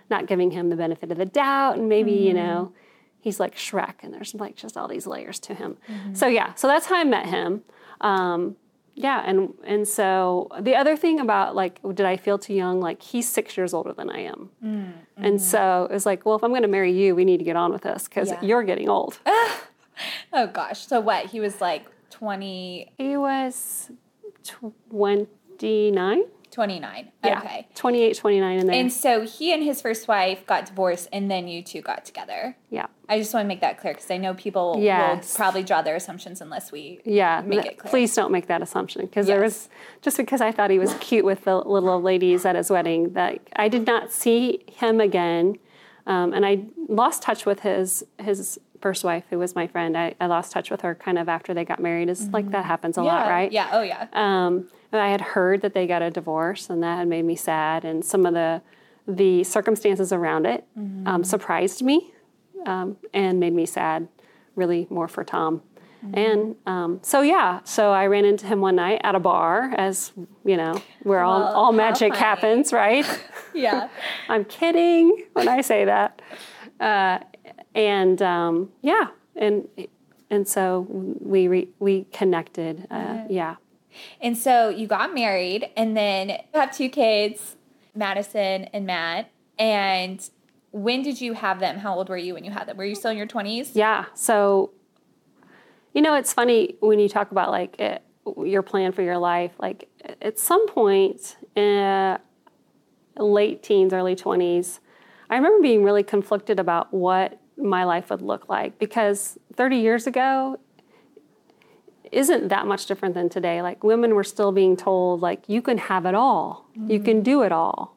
not 0.09 0.27
giving 0.27 0.51
him 0.51 0.69
the 0.69 0.75
benefit 0.75 1.11
of 1.11 1.17
the 1.17 1.25
doubt, 1.25 1.77
and 1.77 1.89
maybe 1.89 2.11
you 2.11 2.33
mm-hmm. 2.33 2.37
know 2.37 2.73
he's 3.19 3.39
like 3.39 3.55
Shrek, 3.55 3.95
and 4.03 4.13
there's 4.13 4.35
like 4.35 4.55
just 4.55 4.77
all 4.77 4.87
these 4.87 5.07
layers 5.07 5.39
to 5.41 5.53
him. 5.53 5.77
Mm-hmm. 5.89 6.13
So 6.13 6.27
yeah, 6.27 6.53
so 6.53 6.67
that's 6.67 6.85
how 6.85 6.97
I 6.97 7.03
met 7.03 7.25
him. 7.25 7.63
Um, 8.01 8.57
yeah, 8.95 9.23
and 9.25 9.53
and 9.63 9.87
so 9.87 10.49
the 10.59 10.75
other 10.75 10.95
thing 10.95 11.19
about 11.19 11.55
like, 11.55 11.79
did 11.93 12.05
I 12.05 12.17
feel 12.17 12.37
too 12.37 12.53
young? 12.53 12.79
Like 12.79 13.01
he's 13.01 13.27
six 13.27 13.57
years 13.57 13.73
older 13.73 13.93
than 13.93 14.09
I 14.09 14.19
am, 14.19 14.49
mm, 14.63 14.93
and 15.17 15.39
mm. 15.39 15.41
so 15.41 15.87
it 15.89 15.93
was 15.93 16.05
like, 16.05 16.25
well, 16.25 16.35
if 16.35 16.43
I'm 16.43 16.51
going 16.51 16.61
to 16.61 16.67
marry 16.67 16.91
you, 16.91 17.15
we 17.15 17.25
need 17.25 17.37
to 17.37 17.43
get 17.43 17.55
on 17.55 17.71
with 17.71 17.81
this 17.83 18.07
because 18.07 18.29
Yeah. 18.29 18.41
you're 18.41 18.63
getting 18.63 18.89
old. 18.89 19.19
Oh 20.33 20.47
gosh. 20.47 20.87
So 20.87 20.99
what? 20.99 21.27
He 21.27 21.39
was 21.39 21.61
like 21.61 21.85
20, 22.09 22.93
he 22.97 23.15
was 23.15 23.91
29. 24.89 26.23
29. 26.53 27.11
Yeah, 27.23 27.39
Okay. 27.39 27.67
28, 27.75 28.17
29 28.17 28.59
in 28.59 28.67
there. 28.67 28.75
And 28.75 28.91
so 28.93 29.21
he 29.25 29.53
and 29.53 29.63
his 29.63 29.81
first 29.81 30.07
wife 30.07 30.45
got 30.45 30.65
divorced, 30.67 31.09
and 31.11 31.29
then 31.29 31.47
you 31.47 31.61
two 31.63 31.81
got 31.81 32.05
together. 32.05 32.55
yeah, 32.69 32.85
I 33.09 33.17
just 33.19 33.33
want 33.33 33.43
to 33.43 33.47
make 33.47 33.61
that 33.61 33.79
clear 33.79 33.93
because 33.93 34.09
I 34.09 34.17
know 34.17 34.33
people 34.33 34.77
Yes. 34.79 35.33
will 35.33 35.37
probably 35.37 35.63
draw 35.63 35.81
their 35.81 35.95
assumptions 35.95 36.41
unless 36.41 36.71
we 36.71 36.99
yeah. 37.05 37.41
make 37.45 37.65
it 37.65 37.77
clear. 37.77 37.89
Please 37.89 38.15
don't 38.15 38.31
make 38.31 38.47
that 38.47 38.61
assumption 38.61 39.01
because 39.05 39.27
there 39.27 39.41
was 39.41 39.69
just 40.01 40.17
because 40.17 40.41
I 40.41 40.51
thought 40.51 40.69
he 40.69 40.79
was 40.79 40.93
cute 40.95 41.25
with 41.25 41.43
the 41.43 41.57
little 41.57 42.01
ladies 42.01 42.45
at 42.45 42.55
his 42.55 42.69
wedding 42.69 43.13
that 43.13 43.39
I 43.55 43.67
did 43.67 43.85
not 43.85 44.11
see 44.11 44.63
him 44.67 44.99
again, 45.01 45.57
um, 46.07 46.33
and 46.33 46.45
I 46.45 46.63
lost 46.87 47.21
touch 47.23 47.45
with 47.45 47.61
his 47.61 48.03
his 48.19 48.59
first 48.83 49.03
wife, 49.03 49.23
who 49.31 49.39
was 49.39 49.55
my 49.55 49.65
friend. 49.65 49.97
I, 49.97 50.13
I 50.19 50.27
lost 50.27 50.51
touch 50.51 50.69
with 50.69 50.81
her 50.81 50.93
kind 50.93 51.17
of 51.17 51.27
after 51.27 51.53
they 51.55 51.65
got 51.65 51.79
married. 51.79 52.09
Is 52.09 52.27
like 52.29 52.51
that 52.51 52.65
happens 52.65 52.97
a 52.97 52.99
Mm-hmm. 52.99 53.07
yeah, 53.07 53.23
lot, 53.23 53.29
right? 53.29 53.51
Yeah. 53.51 53.69
Oh 53.71 53.81
yeah. 53.81 54.07
Um, 54.13 54.67
and 54.91 55.01
I 55.01 55.09
had 55.09 55.21
heard 55.21 55.61
that 55.61 55.73
they 55.73 55.87
got 55.87 56.01
a 56.03 56.11
divorce, 56.11 56.69
and 56.69 56.83
that 56.83 56.97
had 56.99 57.07
made 57.07 57.25
me 57.25 57.35
sad. 57.35 57.83
And 57.85 58.05
some 58.05 58.25
of 58.27 58.33
the 58.35 58.61
the 59.07 59.43
circumstances 59.43 60.13
around 60.13 60.45
it 60.45 60.65
um, 61.05 61.23
surprised 61.23 61.81
me 61.81 62.13
um, 62.65 62.95
and 63.13 63.39
made 63.39 63.53
me 63.53 63.65
sad, 63.65 64.07
really 64.55 64.87
more 64.89 65.07
for 65.07 65.23
Tom. 65.23 65.61
And 66.13 66.55
um, 66.65 66.99
so 67.01 67.21
yeah, 67.21 67.61
so 67.63 67.91
I 67.93 68.07
ran 68.07 68.25
into 68.25 68.45
him 68.45 68.59
one 68.59 68.75
night 68.75 68.99
at 69.05 69.15
a 69.15 69.19
bar, 69.19 69.73
as 69.77 70.11
you 70.43 70.57
know, 70.57 70.81
where 71.03 71.21
all 71.21 71.39
Well, 71.39 71.53
all 71.53 71.71
magic 71.71 72.13
happens, 72.15 72.73
right? 72.73 73.05
Yeah. 73.55 73.87
I'm 74.29 74.45
kidding 74.45 75.05
when 75.33 75.47
I 75.47 75.61
say 75.61 75.85
that. 75.85 76.21
Uh, 76.79 77.19
and 77.75 78.21
um, 78.21 78.71
yeah, 78.81 79.07
and 79.35 79.67
and 80.29 80.47
so 80.47 80.87
we 80.89 81.47
re, 81.47 81.69
we 81.79 82.05
connected. 82.11 82.87
Uh, 82.89 83.23
yeah. 83.29 83.55
And 84.21 84.37
so 84.37 84.69
you 84.69 84.87
got 84.87 85.13
married, 85.13 85.69
and 85.77 85.95
then 85.95 86.29
you 86.29 86.59
have 86.59 86.75
two 86.75 86.89
kids, 86.89 87.55
Madison 87.95 88.65
and 88.73 88.85
Matt. 88.85 89.29
And 89.59 90.27
when 90.71 91.03
did 91.03 91.21
you 91.21 91.33
have 91.33 91.59
them? 91.59 91.77
How 91.77 91.95
old 91.95 92.09
were 92.09 92.17
you 92.17 92.33
when 92.33 92.43
you 92.43 92.51
had 92.51 92.67
them? 92.67 92.77
Were 92.77 92.85
you 92.85 92.95
still 92.95 93.11
in 93.11 93.17
your 93.17 93.27
20s? 93.27 93.71
Yeah. 93.73 94.05
So, 94.15 94.71
you 95.93 96.01
know, 96.01 96.15
it's 96.15 96.33
funny 96.33 96.75
when 96.79 96.97
you 96.99 97.07
talk 97.07 97.29
about 97.31 97.51
like 97.51 97.79
it, 97.79 98.01
your 98.43 98.63
plan 98.63 98.91
for 98.91 99.03
your 99.03 99.19
life. 99.19 99.51
Like 99.59 99.89
at 100.21 100.39
some 100.39 100.67
point, 100.67 101.37
uh, 101.55 102.17
late 103.17 103.61
teens, 103.61 103.93
early 103.93 104.15
twenties, 104.15 104.79
I 105.29 105.35
remember 105.35 105.61
being 105.61 105.83
really 105.83 106.03
conflicted 106.03 106.59
about 106.59 106.91
what 106.91 107.39
my 107.57 107.83
life 107.83 108.09
would 108.09 108.21
look 108.21 108.49
like 108.49 108.79
because 108.79 109.37
30 109.55 109.77
years 109.77 110.07
ago 110.07 110.59
isn't 112.11 112.49
that 112.49 112.67
much 112.67 112.85
different 112.85 113.15
than 113.15 113.29
today. 113.29 113.61
Like 113.61 113.83
women 113.83 114.13
were 114.15 114.23
still 114.23 114.51
being 114.51 114.77
told 114.77 115.21
like 115.21 115.43
you 115.47 115.61
can 115.61 115.77
have 115.77 116.05
it 116.05 116.15
all, 116.15 116.67
you 116.75 116.99
can 116.99 117.21
do 117.21 117.41
it 117.43 117.51
all, 117.51 117.95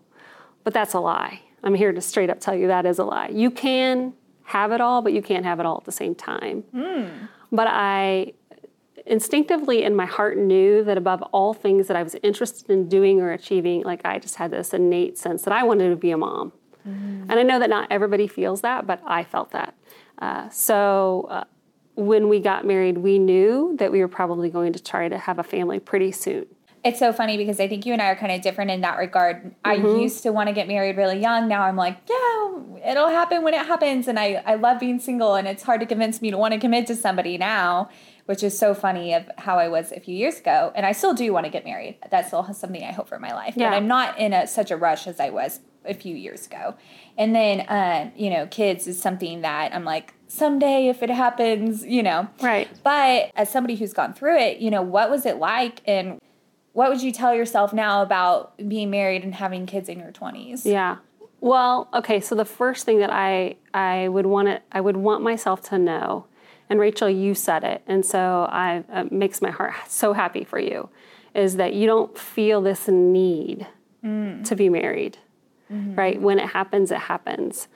but 0.64 0.72
that's 0.72 0.94
a 0.94 1.00
lie. 1.00 1.40
I'm 1.62 1.74
here 1.74 1.92
to 1.92 2.00
straight 2.00 2.30
up 2.30 2.40
tell 2.40 2.54
you 2.54 2.68
that 2.68 2.86
is 2.86 2.98
a 2.98 3.04
lie. 3.04 3.28
You 3.28 3.50
can 3.50 4.14
have 4.44 4.72
it 4.72 4.80
all, 4.80 5.02
but 5.02 5.12
you 5.12 5.20
can't 5.22 5.44
have 5.44 5.58
it 5.60 5.66
all 5.66 5.78
at 5.78 5.84
the 5.84 5.92
same 5.92 6.14
time. 6.14 6.64
But 7.50 7.66
I, 7.68 8.32
instinctively 9.04 9.82
in 9.82 9.94
my 9.96 10.06
heart 10.06 10.38
knew 10.38 10.84
that 10.84 10.96
above 10.96 11.22
all 11.32 11.52
things 11.54 11.88
that 11.88 11.96
I 11.96 12.02
was 12.02 12.14
interested 12.22 12.70
in 12.70 12.88
doing 12.88 13.20
or 13.20 13.32
achieving, 13.32 13.82
like 13.82 14.02
I 14.04 14.18
just 14.18 14.36
had 14.36 14.50
this 14.52 14.72
innate 14.72 15.18
sense 15.18 15.42
that 15.42 15.52
I 15.52 15.62
wanted 15.64 15.90
to 15.90 15.96
be 15.96 16.10
a 16.12 16.16
mom. 16.16 16.52
Mm-hmm. 16.86 17.30
And 17.30 17.32
I 17.32 17.42
know 17.42 17.58
that 17.58 17.70
not 17.70 17.90
everybody 17.90 18.26
feels 18.28 18.60
that, 18.60 18.86
but 18.86 19.02
I 19.06 19.24
felt 19.24 19.50
that. 19.50 19.74
Uh, 20.18 20.48
so 20.50 21.26
uh, 21.30 21.44
when 21.94 22.28
we 22.28 22.40
got 22.40 22.64
married, 22.64 22.98
we 22.98 23.18
knew 23.18 23.74
that 23.78 23.90
we 23.92 24.00
were 24.00 24.08
probably 24.08 24.50
going 24.50 24.72
to 24.72 24.82
try 24.82 25.08
to 25.08 25.18
have 25.18 25.38
a 25.38 25.42
family 25.42 25.80
pretty 25.80 26.12
soon. 26.12 26.46
It's 26.84 27.00
so 27.00 27.12
funny 27.12 27.36
because 27.36 27.58
I 27.58 27.66
think 27.66 27.84
you 27.84 27.92
and 27.92 28.00
I 28.00 28.10
are 28.10 28.14
kind 28.14 28.30
of 28.30 28.42
different 28.42 28.70
in 28.70 28.82
that 28.82 28.96
regard. 28.96 29.42
Mm-hmm. 29.42 29.52
I 29.64 29.74
used 29.74 30.22
to 30.22 30.30
want 30.30 30.48
to 30.48 30.52
get 30.52 30.68
married 30.68 30.96
really 30.96 31.18
young. 31.18 31.48
Now 31.48 31.62
I'm 31.62 31.74
like, 31.74 31.98
yeah, 32.08 32.90
it'll 32.90 33.08
happen 33.08 33.42
when 33.42 33.54
it 33.54 33.66
happens. 33.66 34.06
And 34.06 34.20
I, 34.20 34.40
I 34.46 34.54
love 34.54 34.78
being 34.78 35.00
single, 35.00 35.34
and 35.34 35.48
it's 35.48 35.64
hard 35.64 35.80
to 35.80 35.86
convince 35.86 36.22
me 36.22 36.30
to 36.30 36.38
want 36.38 36.54
to 36.54 36.60
commit 36.60 36.86
to 36.86 36.94
somebody 36.94 37.38
now, 37.38 37.88
which 38.26 38.44
is 38.44 38.56
so 38.56 38.72
funny 38.72 39.14
of 39.14 39.28
how 39.36 39.58
I 39.58 39.66
was 39.66 39.90
a 39.90 39.98
few 39.98 40.14
years 40.14 40.38
ago. 40.38 40.70
And 40.76 40.86
I 40.86 40.92
still 40.92 41.12
do 41.12 41.32
want 41.32 41.44
to 41.46 41.50
get 41.50 41.64
married. 41.64 41.98
That's 42.08 42.28
still 42.28 42.44
something 42.54 42.84
I 42.84 42.92
hope 42.92 43.08
for 43.08 43.18
my 43.18 43.32
life. 43.32 43.54
Yeah. 43.56 43.70
But 43.70 43.76
I'm 43.76 43.88
not 43.88 44.16
in 44.18 44.32
a, 44.32 44.46
such 44.46 44.70
a 44.70 44.76
rush 44.76 45.08
as 45.08 45.18
I 45.18 45.30
was 45.30 45.58
a 45.86 45.94
few 45.94 46.14
years 46.14 46.46
ago. 46.46 46.74
And 47.16 47.34
then, 47.34 47.60
uh, 47.60 48.10
you 48.16 48.30
know, 48.30 48.46
kids 48.46 48.86
is 48.86 49.00
something 49.00 49.40
that 49.42 49.74
I'm 49.74 49.84
like, 49.84 50.14
someday 50.28 50.88
if 50.88 51.02
it 51.02 51.10
happens, 51.10 51.84
you 51.84 52.02
know. 52.02 52.28
Right. 52.40 52.68
But 52.82 53.30
as 53.36 53.50
somebody 53.50 53.76
who's 53.76 53.92
gone 53.92 54.14
through 54.14 54.38
it, 54.38 54.58
you 54.58 54.70
know, 54.70 54.82
what 54.82 55.10
was 55.10 55.26
it 55.26 55.36
like 55.36 55.80
and 55.86 56.20
what 56.72 56.90
would 56.90 57.02
you 57.02 57.10
tell 57.10 57.34
yourself 57.34 57.72
now 57.72 58.02
about 58.02 58.56
being 58.68 58.90
married 58.90 59.24
and 59.24 59.34
having 59.34 59.64
kids 59.64 59.88
in 59.88 59.98
your 59.98 60.12
20s? 60.12 60.64
Yeah. 60.64 60.96
Well, 61.40 61.88
okay, 61.94 62.20
so 62.20 62.34
the 62.34 62.44
first 62.44 62.84
thing 62.84 62.98
that 62.98 63.10
I 63.10 63.56
I 63.72 64.08
would 64.08 64.26
want 64.26 64.48
it 64.48 64.62
I 64.72 64.80
would 64.80 64.96
want 64.96 65.22
myself 65.22 65.62
to 65.70 65.78
know 65.78 66.26
and 66.68 66.80
Rachel 66.80 67.08
you 67.08 67.34
said 67.34 67.62
it 67.62 67.82
and 67.86 68.04
so 68.04 68.48
I 68.50 68.84
it 68.92 69.12
makes 69.12 69.40
my 69.40 69.50
heart 69.50 69.74
so 69.88 70.12
happy 70.12 70.44
for 70.44 70.58
you 70.58 70.88
is 71.34 71.56
that 71.56 71.74
you 71.74 71.86
don't 71.86 72.16
feel 72.16 72.62
this 72.62 72.88
need 72.88 73.66
mm. 74.04 74.44
to 74.44 74.56
be 74.56 74.68
married. 74.68 75.18
Mm-hmm. 75.72 75.94
Right? 75.94 76.20
When 76.20 76.38
it 76.38 76.50
happens, 76.50 76.90
it 76.90 76.98
happens. 76.98 77.68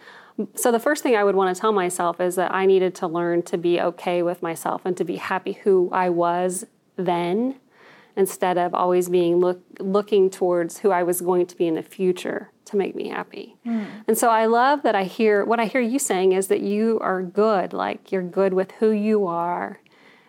So 0.54 0.72
the 0.72 0.78
first 0.78 1.02
thing 1.02 1.16
I 1.16 1.24
would 1.24 1.34
want 1.34 1.54
to 1.54 1.60
tell 1.60 1.72
myself 1.72 2.20
is 2.20 2.36
that 2.36 2.54
I 2.54 2.64
needed 2.66 2.94
to 2.96 3.06
learn 3.06 3.42
to 3.42 3.58
be 3.58 3.80
okay 3.80 4.22
with 4.22 4.42
myself 4.42 4.82
and 4.84 4.96
to 4.96 5.04
be 5.04 5.16
happy 5.16 5.52
who 5.64 5.90
I 5.92 6.08
was 6.08 6.66
then 6.96 7.56
instead 8.16 8.58
of 8.58 8.74
always 8.74 9.08
being 9.08 9.38
look, 9.38 9.60
looking 9.78 10.30
towards 10.30 10.78
who 10.78 10.90
I 10.90 11.02
was 11.02 11.20
going 11.20 11.46
to 11.46 11.56
be 11.56 11.66
in 11.66 11.74
the 11.74 11.82
future 11.82 12.50
to 12.66 12.76
make 12.76 12.94
me 12.94 13.08
happy. 13.08 13.56
Mm. 13.66 13.86
And 14.06 14.18
so 14.18 14.28
I 14.28 14.46
love 14.46 14.82
that 14.82 14.94
I 14.94 15.04
hear 15.04 15.44
what 15.44 15.60
I 15.60 15.66
hear 15.66 15.80
you 15.80 15.98
saying 15.98 16.32
is 16.32 16.48
that 16.48 16.60
you 16.60 16.98
are 17.00 17.22
good, 17.22 17.72
like 17.72 18.12
you're 18.12 18.22
good 18.22 18.54
with 18.54 18.72
who 18.72 18.90
you 18.90 19.26
are, 19.26 19.80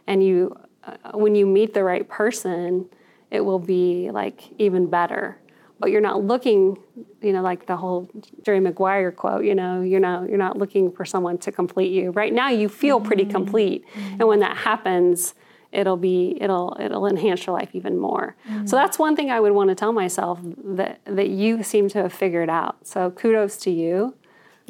and 0.07 0.23
you 0.23 0.57
uh, 0.83 1.11
when 1.13 1.35
you 1.35 1.45
meet 1.45 1.73
the 1.73 1.83
right 1.83 2.07
person, 2.07 2.89
it 3.29 3.41
will 3.41 3.59
be 3.59 4.09
like 4.11 4.43
even 4.59 4.87
better. 4.87 5.37
But 5.81 5.91
you're 5.91 6.01
not 6.01 6.23
looking, 6.23 6.77
you 7.21 7.33
know, 7.33 7.41
like 7.41 7.65
the 7.65 7.75
whole 7.75 8.09
Jerry 8.43 8.59
Maguire 8.59 9.11
quote. 9.11 9.43
You 9.43 9.55
know, 9.55 9.81
you're 9.81 9.99
not 9.99 10.29
you're 10.29 10.37
not 10.37 10.57
looking 10.57 10.91
for 10.91 11.03
someone 11.05 11.37
to 11.39 11.51
complete 11.51 11.91
you. 11.91 12.11
Right 12.11 12.31
now, 12.31 12.49
you 12.49 12.69
feel 12.69 13.01
pretty 13.01 13.23
mm-hmm. 13.23 13.31
complete, 13.31 13.85
mm-hmm. 13.87 14.19
and 14.19 14.27
when 14.27 14.39
that 14.39 14.57
happens, 14.57 15.33
it'll 15.71 15.97
be 15.97 16.37
it'll 16.39 16.77
it'll 16.79 17.07
enhance 17.07 17.45
your 17.45 17.55
life 17.55 17.69
even 17.73 17.97
more. 17.97 18.35
Mm-hmm. 18.47 18.67
So 18.67 18.75
that's 18.75 18.99
one 18.99 19.15
thing 19.15 19.31
I 19.31 19.39
would 19.39 19.53
want 19.53 19.69
to 19.69 19.75
tell 19.75 19.91
myself 19.91 20.39
that 20.63 21.01
that 21.05 21.29
you 21.29 21.63
seem 21.63 21.89
to 21.89 22.01
have 22.03 22.13
figured 22.13 22.49
out. 22.49 22.87
So 22.87 23.11
kudos 23.11 23.57
to 23.57 23.71
you. 23.71 24.15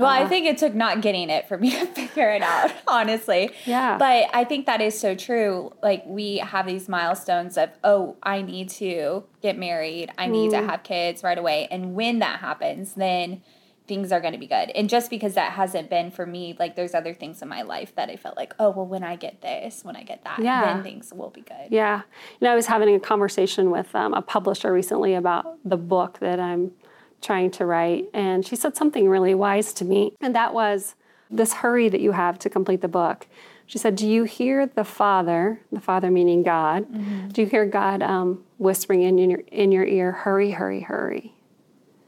Well, 0.02 0.10
uh, 0.10 0.24
I 0.24 0.28
think 0.28 0.46
it 0.46 0.58
took 0.58 0.74
not 0.74 1.02
getting 1.02 1.30
it 1.30 1.48
for 1.48 1.58
me 1.58 1.72
to 1.80 1.86
figure 1.86 2.30
it 2.30 2.42
out, 2.42 2.72
honestly. 2.88 3.52
Yeah. 3.66 3.98
But 3.98 4.30
I 4.34 4.44
think 4.44 4.66
that 4.66 4.82
is 4.82 5.00
so 5.00 5.16
true. 5.16 5.74
Like 5.82 6.04
we 6.06 6.38
have 6.38 6.66
these 6.66 6.90
milestones 6.90 7.58
of, 7.58 7.70
oh, 7.84 8.18
I 8.24 8.42
need 8.42 8.70
to 8.72 9.24
get 9.42 9.58
married, 9.58 10.12
I 10.18 10.28
need 10.28 10.52
mm. 10.52 10.60
to 10.60 10.66
have 10.68 10.84
kids 10.84 11.24
right 11.24 11.38
away. 11.38 11.68
And 11.72 11.96
when 11.96 12.20
that 12.20 12.40
happens, 12.40 12.94
then 12.94 13.42
things 13.88 14.12
are 14.14 14.22
going 14.22 14.32
to 14.32 14.40
be 14.40 14.48
good. 14.48 14.70
And 14.70 14.88
just 14.90 15.10
because 15.10 15.34
that 15.34 15.52
hasn't 15.52 15.90
been 15.90 16.12
for 16.12 16.26
me, 16.26 16.56
like 16.58 16.78
there's 16.78 16.94
other 16.94 17.14
things 17.14 17.42
in 17.42 17.50
my 17.50 17.64
life 17.64 17.94
that 17.96 18.10
I 18.10 18.16
felt 18.16 18.38
like, 18.38 18.54
oh, 18.58 18.70
well, 18.70 18.86
when 18.86 19.04
I 19.04 19.18
get 19.18 19.42
this, 19.42 19.84
when 19.84 19.98
I 19.98 20.04
get 20.04 20.24
that, 20.24 20.40
yeah. 20.40 20.74
then 20.74 20.84
things 20.84 21.12
will 21.14 21.30
be 21.30 21.42
good. 21.42 21.68
Yeah. 21.70 22.04
You 22.40 22.46
know, 22.46 22.54
I 22.54 22.56
was 22.56 22.68
having 22.68 22.96
a 22.96 23.00
conversation 23.02 23.70
with 23.70 23.94
um, 23.94 24.14
a 24.14 24.22
publisher 24.22 24.72
recently 24.72 25.14
about 25.14 25.58
the 25.66 25.76
book 25.76 26.20
that 26.20 26.40
I'm 26.40 26.72
trying 27.22 27.52
to 27.52 27.66
write. 27.66 28.10
And 28.14 28.46
she 28.46 28.56
said 28.56 28.76
something 28.76 29.08
really 29.08 29.34
wise 29.34 29.74
to 29.74 29.86
me. 29.86 30.14
And 30.22 30.36
that 30.36 30.54
was 30.54 30.96
this 31.30 31.54
hurry 31.54 31.90
that 31.90 32.02
you 32.02 32.12
have 32.12 32.38
to 32.40 32.50
complete 32.50 32.82
the 32.82 32.88
book. 32.88 33.28
She 33.66 33.78
said, 33.78 33.96
Do 33.96 34.08
you 34.08 34.26
hear 34.26 34.68
the 34.68 34.84
Father, 34.84 35.62
the 35.72 35.80
Father 35.80 36.12
meaning 36.12 36.44
God, 36.44 36.84
mm-hmm. 36.92 37.30
do 37.30 37.42
you 37.42 37.48
hear 37.48 37.66
God 37.66 38.02
um, 38.02 38.44
whispering 38.58 39.04
in 39.04 39.18
your, 39.18 39.40
in 39.52 39.72
your 39.72 39.86
ear, 39.86 40.12
hurry, 40.12 40.52
hurry, 40.52 40.82
hurry? 40.82 41.34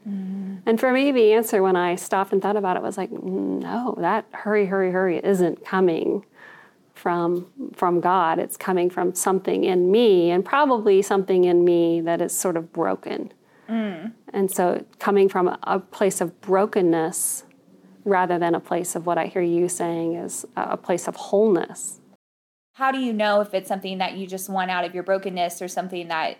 Mm-hmm. 0.08 0.56
And 0.66 0.80
for 0.80 0.92
me, 0.92 1.12
the 1.12 1.32
answer 1.34 1.64
when 1.64 1.78
I 1.78 1.96
stopped 1.96 2.34
and 2.34 2.42
thought 2.42 2.58
about 2.58 2.76
it 2.76 2.84
was 2.84 2.98
like, 2.98 3.12
no, 3.12 3.96
that 4.00 4.26
hurry, 4.32 4.66
hurry, 4.66 4.92
hurry 4.92 5.24
isn't 5.24 5.64
coming 5.64 6.26
from 6.94 7.48
from 7.74 8.00
God. 8.00 8.40
It's 8.40 8.58
coming 8.58 8.90
from 8.90 9.16
something 9.16 9.64
in 9.64 9.92
me, 9.92 10.32
and 10.32 10.44
probably 10.44 11.02
something 11.02 11.44
in 11.44 11.66
me 11.66 12.02
that 12.02 12.22
is 12.22 12.38
sort 12.38 12.56
of 12.56 12.72
broken. 12.72 13.32
Mm. 13.70 14.12
And 14.34 14.50
so, 14.50 14.84
coming 15.00 15.30
from 15.30 15.56
a, 15.64 15.80
place 15.80 16.20
of 16.20 16.42
brokenness 16.42 17.46
rather 18.04 18.40
than 18.40 18.56
a 18.56 18.60
place 18.60 18.96
of 18.96 19.06
what 19.06 19.18
I 19.18 19.28
hear 19.28 19.42
you 19.42 19.70
saying 19.70 20.16
is 20.16 20.46
a 20.58 20.76
place 20.76 21.08
of 21.08 21.16
wholeness. 21.16 22.02
How 22.74 22.92
do 22.92 22.98
you 22.98 23.14
know 23.14 23.42
if 23.42 23.54
it's 23.54 23.68
something 23.68 24.00
that 24.00 24.18
you 24.18 24.26
just 24.26 24.50
want 24.50 24.72
out 24.72 24.84
of 24.84 24.96
your 24.96 25.04
brokenness 25.04 25.62
or 25.62 25.68
something 25.68 26.08
that 26.08 26.40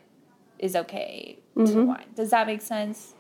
is 0.58 0.76
okay 0.76 1.40
mm-hmm. 1.56 1.74
to 1.74 1.86
want? 1.86 2.16
Does 2.16 2.32
that 2.32 2.48
make 2.48 2.62
sense? 2.62 3.14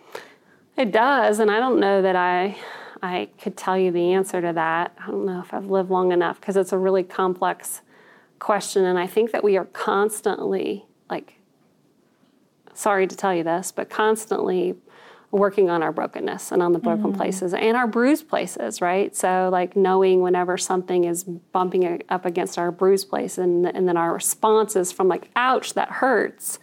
It 0.76 0.92
does, 0.92 1.40
and 1.40 1.52
I 1.52 1.60
don't 1.60 1.80
know 1.80 2.02
that 2.02 2.16
I 2.16 2.58
I 3.04 3.30
could 3.40 3.56
tell 3.56 3.78
you 3.78 3.92
the 3.92 4.14
answer 4.14 4.42
to 4.42 4.54
that. 4.54 4.96
I 5.00 5.08
don't 5.08 5.26
know 5.26 5.42
if 5.42 5.54
I've 5.54 5.68
lived 5.68 5.92
long 5.92 6.12
enough 6.12 6.40
because 6.40 6.58
it's 6.58 6.72
a 6.72 6.78
really 6.78 7.04
complex 7.04 7.82
question 8.44 8.84
and 8.84 9.00
I 9.00 9.08
think 9.08 9.32
that 9.32 9.44
we 9.44 9.56
are 9.58 9.66
constantly 9.66 10.86
like 11.10 11.40
sorry 12.74 13.08
to 13.08 13.16
tell 13.16 13.34
you 13.34 13.44
this, 13.44 13.72
but 13.72 13.90
constantly 13.90 14.76
working 15.34 15.68
on 15.68 15.82
our 15.82 15.92
brokenness 15.92 16.52
and 16.52 16.62
on 16.62 16.74
the 16.74 16.80
broken 16.80 17.06
mm-hmm. 17.06 17.18
places 17.18 17.56
and 17.56 17.76
our 17.76 17.88
bruised 17.88 18.30
places, 18.30 18.82
right? 18.82 19.16
So, 19.16 19.50
like 19.52 19.76
knowing 19.76 20.22
whenever 20.22 20.58
something 20.58 21.06
is 21.06 21.24
bumping 21.24 22.04
up 22.10 22.26
against 22.26 22.60
our 22.60 22.72
bruised 22.72 23.10
place, 23.10 23.40
and, 23.40 23.66
and 23.66 23.88
then 23.88 23.98
our 23.98 24.14
response 24.14 24.76
is 24.76 24.92
from 24.92 25.08
like, 25.08 25.30
ouch, 25.36 25.74
that 25.74 25.90
hurts, 25.90 26.60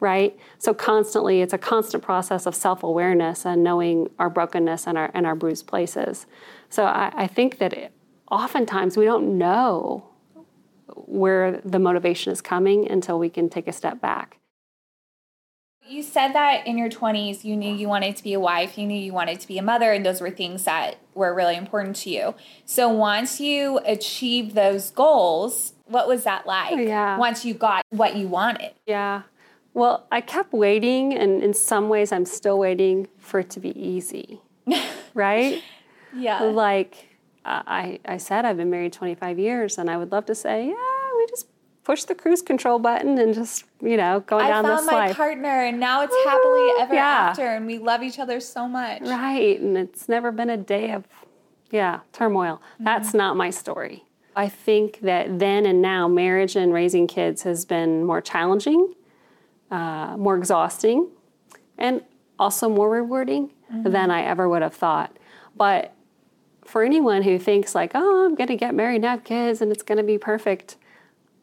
right? 0.00 0.38
So 0.58 0.74
constantly, 0.74 1.40
it's 1.40 1.54
a 1.54 1.58
constant 1.58 2.02
process 2.02 2.44
of 2.44 2.54
self-awareness 2.54 3.46
and 3.46 3.64
knowing 3.64 4.10
our 4.18 4.28
brokenness 4.28 4.86
and 4.86 4.98
our 4.98 5.10
and 5.14 5.26
our 5.26 5.34
bruised 5.34 5.66
places. 5.66 6.26
So 6.68 6.84
I, 6.84 7.12
I 7.14 7.26
think 7.26 7.56
that 7.58 7.72
it, 7.72 7.92
oftentimes 8.30 8.98
we 8.98 9.06
don't 9.06 9.38
know 9.38 10.06
where 10.94 11.60
the 11.64 11.78
motivation 11.78 12.32
is 12.32 12.42
coming 12.42 12.90
until 12.90 13.18
we 13.18 13.30
can 13.30 13.48
take 13.48 13.66
a 13.66 13.72
step 13.72 14.00
back. 14.00 14.39
You 15.90 16.04
said 16.04 16.34
that 16.34 16.68
in 16.68 16.78
your 16.78 16.88
20s 16.88 17.42
you 17.42 17.56
knew 17.56 17.74
you 17.74 17.88
wanted 17.88 18.14
to 18.14 18.22
be 18.22 18.32
a 18.32 18.38
wife, 18.38 18.78
you 18.78 18.86
knew 18.86 18.96
you 18.96 19.12
wanted 19.12 19.40
to 19.40 19.48
be 19.48 19.58
a 19.58 19.62
mother, 19.62 19.92
and 19.92 20.06
those 20.06 20.20
were 20.20 20.30
things 20.30 20.62
that 20.62 20.98
were 21.14 21.34
really 21.34 21.56
important 21.56 21.96
to 21.96 22.10
you. 22.10 22.36
So 22.64 22.88
once 22.88 23.40
you 23.40 23.80
achieved 23.84 24.54
those 24.54 24.92
goals, 24.92 25.72
what 25.86 26.06
was 26.06 26.22
that 26.22 26.46
like? 26.46 26.70
Oh, 26.74 26.78
yeah. 26.78 27.18
Once 27.18 27.44
you 27.44 27.54
got 27.54 27.84
what 27.90 28.14
you 28.14 28.28
wanted? 28.28 28.70
Yeah. 28.86 29.22
Well, 29.74 30.06
I 30.12 30.20
kept 30.20 30.52
waiting, 30.52 31.12
and 31.12 31.42
in 31.42 31.54
some 31.54 31.88
ways, 31.88 32.12
I'm 32.12 32.24
still 32.24 32.58
waiting 32.60 33.08
for 33.18 33.40
it 33.40 33.50
to 33.50 33.60
be 33.60 33.76
easy, 33.76 34.40
right? 35.14 35.60
Yeah. 36.14 36.40
Like 36.42 37.08
I, 37.44 37.98
I 38.04 38.18
said, 38.18 38.44
I've 38.44 38.56
been 38.56 38.70
married 38.70 38.92
25 38.92 39.40
years, 39.40 39.76
and 39.76 39.90
I 39.90 39.96
would 39.96 40.12
love 40.12 40.26
to 40.26 40.36
say, 40.36 40.68
yeah, 40.68 40.89
push 41.90 42.04
the 42.04 42.14
cruise 42.14 42.40
control 42.40 42.78
button 42.78 43.18
and 43.18 43.34
just, 43.34 43.64
you 43.82 43.96
know, 43.96 44.20
going 44.20 44.46
down 44.46 44.64
this 44.64 44.86
life. 44.86 44.88
I 44.88 44.90
found 44.90 45.08
my 45.08 45.12
partner, 45.12 45.64
and 45.64 45.80
now 45.80 46.02
it's 46.02 46.14
happily 46.24 46.70
ever 46.78 46.94
yeah. 46.94 47.28
after, 47.30 47.46
and 47.46 47.66
we 47.66 47.78
love 47.78 48.02
each 48.02 48.18
other 48.18 48.38
so 48.38 48.68
much. 48.68 49.02
Right, 49.02 49.58
and 49.60 49.76
it's 49.76 50.08
never 50.08 50.30
been 50.30 50.50
a 50.50 50.56
day 50.56 50.92
of, 50.92 51.04
yeah, 51.70 52.00
turmoil. 52.12 52.62
Mm-hmm. 52.74 52.84
That's 52.84 53.12
not 53.12 53.36
my 53.36 53.50
story. 53.50 54.04
I 54.36 54.48
think 54.48 55.00
that 55.00 55.40
then 55.40 55.66
and 55.66 55.82
now, 55.82 56.06
marriage 56.06 56.54
and 56.54 56.72
raising 56.72 57.08
kids 57.08 57.42
has 57.42 57.64
been 57.64 58.04
more 58.04 58.20
challenging 58.20 58.94
uh, 59.70 60.16
more 60.16 60.36
exhausting, 60.36 61.08
and 61.78 62.02
also 62.38 62.68
more 62.68 62.90
rewarding 62.90 63.50
mm-hmm. 63.72 63.90
than 63.90 64.10
I 64.10 64.22
ever 64.22 64.48
would 64.48 64.62
have 64.62 64.74
thought. 64.74 65.16
But 65.56 65.94
for 66.64 66.82
anyone 66.82 67.22
who 67.22 67.38
thinks 67.38 67.74
like, 67.74 67.92
oh, 67.94 68.26
I'm 68.26 68.34
going 68.34 68.48
to 68.48 68.56
get 68.56 68.74
married 68.74 68.96
and 68.96 69.04
have 69.04 69.24
kids 69.24 69.60
and 69.60 69.72
it's 69.72 69.82
going 69.82 69.98
to 69.98 70.04
be 70.04 70.18
perfect, 70.18 70.76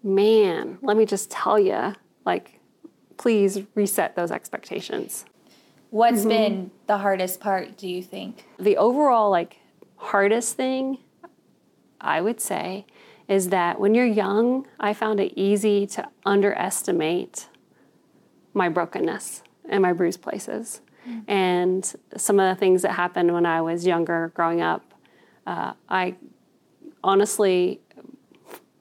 man, 0.07 0.79
let 0.81 0.97
me 0.97 1.05
just 1.05 1.29
tell 1.29 1.59
you, 1.59 1.93
like, 2.25 2.59
please 3.17 3.61
reset 3.75 4.15
those 4.15 4.31
expectations. 4.31 5.25
What's 5.89 6.19
mm-hmm. 6.19 6.29
been 6.29 6.71
the 6.87 6.97
hardest 6.97 7.39
part, 7.39 7.77
do 7.77 7.87
you 7.87 8.01
think? 8.01 8.45
The 8.57 8.77
overall, 8.77 9.29
like, 9.29 9.57
hardest 9.97 10.55
thing, 10.55 10.99
I 11.99 12.21
would 12.21 12.39
say, 12.39 12.85
is 13.27 13.49
that 13.49 13.79
when 13.79 13.93
you're 13.93 14.05
young, 14.05 14.67
I 14.79 14.93
found 14.93 15.19
it 15.19 15.33
easy 15.35 15.85
to 15.87 16.07
underestimate 16.25 17.47
my 18.53 18.69
brokenness 18.69 19.43
and 19.69 19.81
my 19.81 19.93
bruised 19.93 20.21
places. 20.21 20.81
Mm-hmm. 21.07 21.31
And 21.31 21.95
some 22.15 22.39
of 22.39 22.53
the 22.53 22.59
things 22.59 22.81
that 22.81 22.93
happened 22.93 23.33
when 23.33 23.45
I 23.45 23.61
was 23.61 23.85
younger, 23.85 24.31
growing 24.33 24.61
up, 24.61 24.93
uh, 25.45 25.73
I 25.89 26.15
honestly, 27.03 27.81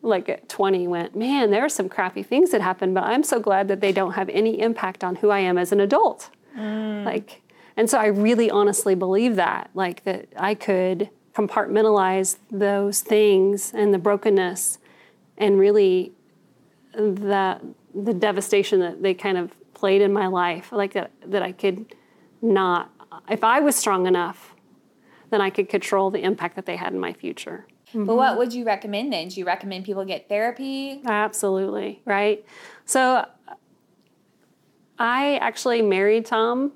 like 0.07 0.29
at 0.29 0.49
20, 0.49 0.87
went, 0.89 1.17
man, 1.17 1.51
there 1.51 1.65
are 1.65 1.69
some 1.69 1.89
crappy 1.89 2.23
things 2.23 2.51
that 2.51 2.61
happened, 2.61 2.95
but 2.95 3.05
I'm 3.05 3.23
so 3.23 3.41
glad 3.41 3.69
that 3.69 3.81
they 3.81 3.93
don't 3.93 4.13
have 4.13 4.29
any 4.29 4.61
impact 4.61 5.03
on 5.03 5.17
who 5.17 5.31
I 5.31 5.41
am 5.41 5.59
as 5.59 5.73
an 5.73 5.81
adult. 5.81 6.31
Mm. 6.57 7.05
Like, 7.05 7.43
and 7.77 7.91
so 7.91 7.99
I 7.99 8.07
really 8.07 8.51
honestly 8.51 8.95
believe 8.95 9.37
that, 9.37 9.71
like 9.75 10.05
that 10.05 10.29
I 10.37 10.55
could 10.55 11.11
compartmentalize 11.35 12.39
those 12.51 13.01
things 13.03 13.73
and 13.75 13.93
the 13.93 13.99
brokenness 13.99 14.79
and 15.37 15.59
really 15.59 16.13
that 16.95 17.63
the 17.95 18.15
devastation 18.15 18.81
that 18.81 19.03
they 19.03 19.13
kind 19.13 19.37
of 19.37 19.53
played 19.75 20.01
in 20.01 20.13
my 20.13 20.27
life, 20.27 20.73
like 20.73 20.95
that 20.95 21.11
that 21.27 21.43
I 21.43 21.53
could 21.53 21.95
not 22.41 22.91
if 23.29 23.45
I 23.45 23.61
was 23.61 23.77
strong 23.77 24.07
enough, 24.07 24.55
then 25.31 25.41
I 25.41 25.51
could 25.51 25.69
control 25.69 26.11
the 26.11 26.23
impact 26.23 26.57
that 26.57 26.67
they 26.67 26.77
had 26.77 26.93
in 26.93 27.01
my 27.01 27.13
future. 27.13 27.67
Mm-hmm. 27.97 28.05
But 28.05 28.17
what 28.17 28.37
would 28.37 28.53
you 28.53 28.65
recommend 28.65 29.11
then? 29.11 29.29
Do 29.29 29.41
you 29.41 29.47
recommend 29.47 29.87
people 29.87 30.05
get 30.05 30.29
therapy? 30.29 31.00
Absolutely, 31.07 32.03
right? 32.05 32.45
So 32.85 33.26
I 34.99 35.38
actually 35.38 35.81
married 35.81 36.26
Tom 36.26 36.73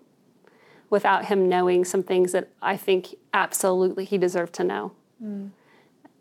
without 0.89 1.27
him 1.27 1.47
knowing 1.47 1.85
some 1.85 2.03
things 2.03 2.33
that 2.33 2.49
I 2.62 2.79
think 2.79 3.15
absolutely 3.35 4.07
he 4.07 4.17
deserved 4.17 4.55
to 4.55 4.65
know. 4.65 4.93
Mm. 5.23 5.50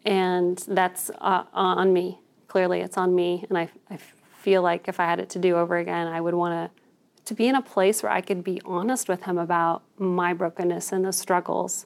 And 0.04 0.58
that's 0.68 1.10
uh, 1.22 1.46
on 1.54 1.94
me. 1.94 2.20
Clearly, 2.50 2.82
it's 2.82 2.98
on 2.98 3.16
me. 3.16 3.46
And 3.48 3.58
I, 3.58 3.70
I 3.90 3.98
feel 4.40 4.62
like 4.62 4.90
if 4.90 5.00
I 5.00 5.06
had 5.06 5.20
it 5.22 5.30
to 5.32 5.40
do 5.40 5.56
over 5.56 5.78
again, 5.78 6.08
I 6.08 6.20
would 6.20 6.34
want 6.34 6.74
to 6.74 6.80
to 7.26 7.36
be 7.36 7.48
in 7.48 7.54
a 7.54 7.62
place 7.62 8.02
where 8.02 8.12
I 8.12 8.22
could 8.22 8.44
be 8.44 8.60
honest 8.66 9.08
with 9.08 9.24
him 9.24 9.38
about 9.38 9.84
my 10.00 10.34
brokenness 10.34 10.92
and 10.92 11.06
the 11.06 11.14
struggles. 11.14 11.86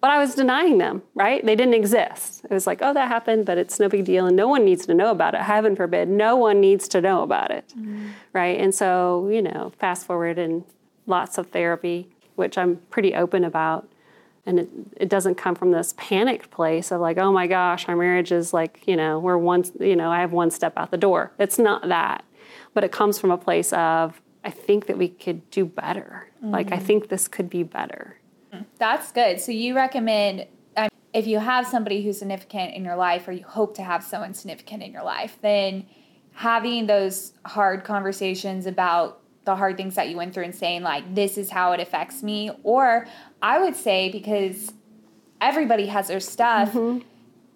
But 0.00 0.10
I 0.10 0.18
was 0.18 0.34
denying 0.34 0.78
them, 0.78 1.02
right? 1.14 1.44
They 1.44 1.56
didn't 1.56 1.74
exist. 1.74 2.44
It 2.44 2.50
was 2.50 2.66
like, 2.66 2.80
oh, 2.82 2.92
that 2.92 3.08
happened, 3.08 3.46
but 3.46 3.56
it's 3.56 3.80
no 3.80 3.88
big 3.88 4.04
deal, 4.04 4.26
and 4.26 4.36
no 4.36 4.48
one 4.48 4.64
needs 4.64 4.84
to 4.86 4.94
know 4.94 5.10
about 5.10 5.34
it. 5.34 5.40
Heaven 5.40 5.74
forbid, 5.74 6.08
no 6.08 6.36
one 6.36 6.60
needs 6.60 6.86
to 6.88 7.00
know 7.00 7.22
about 7.22 7.50
it, 7.50 7.72
mm. 7.78 8.10
right? 8.34 8.60
And 8.60 8.74
so, 8.74 9.28
you 9.32 9.40
know, 9.40 9.72
fast 9.78 10.06
forward 10.06 10.38
and 10.38 10.64
lots 11.06 11.38
of 11.38 11.46
therapy, 11.48 12.08
which 12.34 12.58
I'm 12.58 12.76
pretty 12.90 13.14
open 13.14 13.44
about. 13.44 13.88
And 14.46 14.60
it, 14.60 14.68
it 14.98 15.08
doesn't 15.08 15.36
come 15.36 15.54
from 15.54 15.70
this 15.70 15.94
panicked 15.96 16.50
place 16.50 16.92
of 16.92 17.00
like, 17.00 17.16
oh 17.16 17.32
my 17.32 17.46
gosh, 17.46 17.88
our 17.88 17.96
marriage 17.96 18.30
is 18.30 18.52
like, 18.52 18.82
you 18.86 18.96
know, 18.96 19.18
we're 19.18 19.38
one, 19.38 19.64
you 19.80 19.96
know, 19.96 20.10
I 20.10 20.20
have 20.20 20.32
one 20.32 20.50
step 20.50 20.74
out 20.76 20.90
the 20.90 20.98
door. 20.98 21.32
It's 21.38 21.58
not 21.58 21.88
that. 21.88 22.24
But 22.74 22.84
it 22.84 22.92
comes 22.92 23.18
from 23.18 23.30
a 23.30 23.38
place 23.38 23.72
of, 23.72 24.20
I 24.44 24.50
think 24.50 24.84
that 24.86 24.98
we 24.98 25.08
could 25.08 25.50
do 25.50 25.64
better. 25.64 26.28
Mm-hmm. 26.42 26.50
Like, 26.50 26.72
I 26.72 26.76
mm-hmm. 26.76 26.84
think 26.84 27.08
this 27.08 27.26
could 27.26 27.48
be 27.48 27.62
better. 27.62 28.18
That's 28.78 29.12
good. 29.12 29.40
So, 29.40 29.52
you 29.52 29.74
recommend 29.74 30.46
um, 30.76 30.88
if 31.12 31.26
you 31.26 31.38
have 31.38 31.66
somebody 31.66 32.02
who's 32.02 32.18
significant 32.18 32.74
in 32.74 32.84
your 32.84 32.96
life, 32.96 33.26
or 33.28 33.32
you 33.32 33.44
hope 33.44 33.74
to 33.76 33.82
have 33.82 34.02
someone 34.02 34.34
significant 34.34 34.82
in 34.82 34.92
your 34.92 35.04
life, 35.04 35.38
then 35.42 35.86
having 36.34 36.86
those 36.86 37.32
hard 37.46 37.84
conversations 37.84 38.66
about 38.66 39.20
the 39.44 39.56
hard 39.56 39.76
things 39.76 39.94
that 39.94 40.08
you 40.08 40.16
went 40.16 40.34
through 40.34 40.44
and 40.44 40.54
saying 40.54 40.82
like 40.82 41.14
this 41.14 41.38
is 41.38 41.50
how 41.50 41.72
it 41.72 41.80
affects 41.80 42.22
me 42.22 42.50
or 42.62 43.06
i 43.42 43.58
would 43.58 43.76
say 43.76 44.10
because 44.10 44.72
everybody 45.40 45.86
has 45.86 46.08
their 46.08 46.20
stuff 46.20 46.72
mm-hmm. 46.72 47.06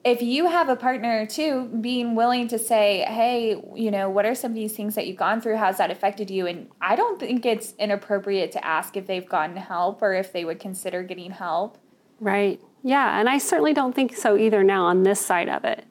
If 0.05 0.23
you 0.23 0.47
have 0.49 0.69
a 0.69 0.76
partner 0.76 1.26
too 1.26 1.64
being 1.81 2.14
willing 2.14 2.49
to 2.49 2.59
say 2.59 3.05
hey 3.09 3.61
you 3.75 3.90
know 3.90 4.09
what 4.09 4.25
are 4.25 4.35
some 4.35 4.52
of 4.52 4.55
these 4.55 4.73
things 4.73 4.95
that 4.95 5.07
you've 5.07 5.17
gone 5.17 5.40
through 5.40 5.57
how's 5.57 5.78
that 5.78 5.90
affected 5.90 6.31
you 6.31 6.47
and 6.47 6.69
i 6.81 6.95
don't 6.95 7.19
think 7.19 7.45
it's 7.45 7.75
inappropriate 7.78 8.52
to 8.52 8.64
ask 8.64 8.97
if 8.97 9.07
they've 9.07 9.28
gotten 9.28 9.57
help 9.57 10.00
or 10.00 10.14
if 10.14 10.33
they 10.33 10.45
would 10.45 10.61
consider 10.61 11.02
getting 11.02 11.31
help 11.31 11.78
right 12.21 12.61
yeah 12.83 13.19
and 13.19 13.28
i 13.28 13.38
certainly 13.38 13.75
don't 13.75 13.95
think 13.95 14.17
so 14.17 14.37
either 14.37 14.62
now 14.62 14.85
on 14.85 15.02
this 15.02 15.21
side 15.21 15.49
of 15.49 15.64
it 15.64 15.85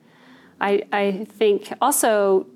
i 0.61 0.83
i 0.91 1.25
think 1.29 1.73
also 1.81 2.47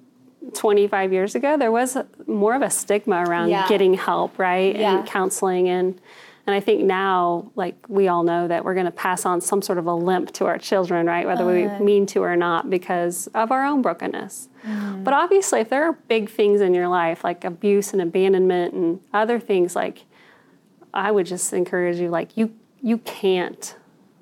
25 0.55 1.13
years 1.13 1.35
ago, 1.35 1.55
there 1.55 1.71
was 1.71 1.95
more 2.25 2.55
of 2.55 2.63
a 2.63 2.69
stigma 2.71 3.23
around 3.23 3.49
yeah. 3.49 3.67
getting 3.67 3.93
help, 3.93 4.39
right? 4.39 4.75
Yeah. 4.75 4.97
And 4.97 5.07
counseling. 5.07 5.69
And, 5.69 6.01
and 6.47 6.55
I 6.55 6.59
think 6.59 6.81
now, 6.81 7.51
like 7.55 7.75
we 7.87 8.07
all 8.07 8.23
know 8.23 8.47
that 8.47 8.65
we're 8.65 8.73
going 8.73 8.85
to 8.85 8.91
pass 8.91 9.25
on 9.25 9.41
some 9.41 9.61
sort 9.61 9.77
of 9.77 9.85
a 9.85 9.93
limp 9.93 10.31
to 10.33 10.45
our 10.45 10.57
children, 10.57 11.05
right? 11.05 11.25
Whether 11.27 11.43
uh, 11.43 11.77
we 11.79 11.85
mean 11.85 12.05
to 12.07 12.23
or 12.23 12.35
not, 12.35 12.69
because 12.69 13.27
of 13.27 13.51
our 13.51 13.63
own 13.65 13.81
brokenness. 13.81 14.49
Mm. 14.65 15.03
But 15.03 15.13
obviously, 15.13 15.59
if 15.59 15.69
there 15.69 15.83
are 15.83 15.93
big 15.93 16.29
things 16.29 16.61
in 16.61 16.73
your 16.73 16.87
life, 16.87 17.23
like 17.23 17.43
abuse 17.43 17.93
and 17.93 18.01
abandonment 18.01 18.73
and 18.73 18.99
other 19.13 19.39
things, 19.39 19.75
like 19.75 20.05
I 20.93 21.11
would 21.11 21.25
just 21.25 21.53
encourage 21.53 21.97
you, 21.97 22.09
like 22.09 22.35
you, 22.35 22.53
you 22.81 22.97
can't 22.99 23.75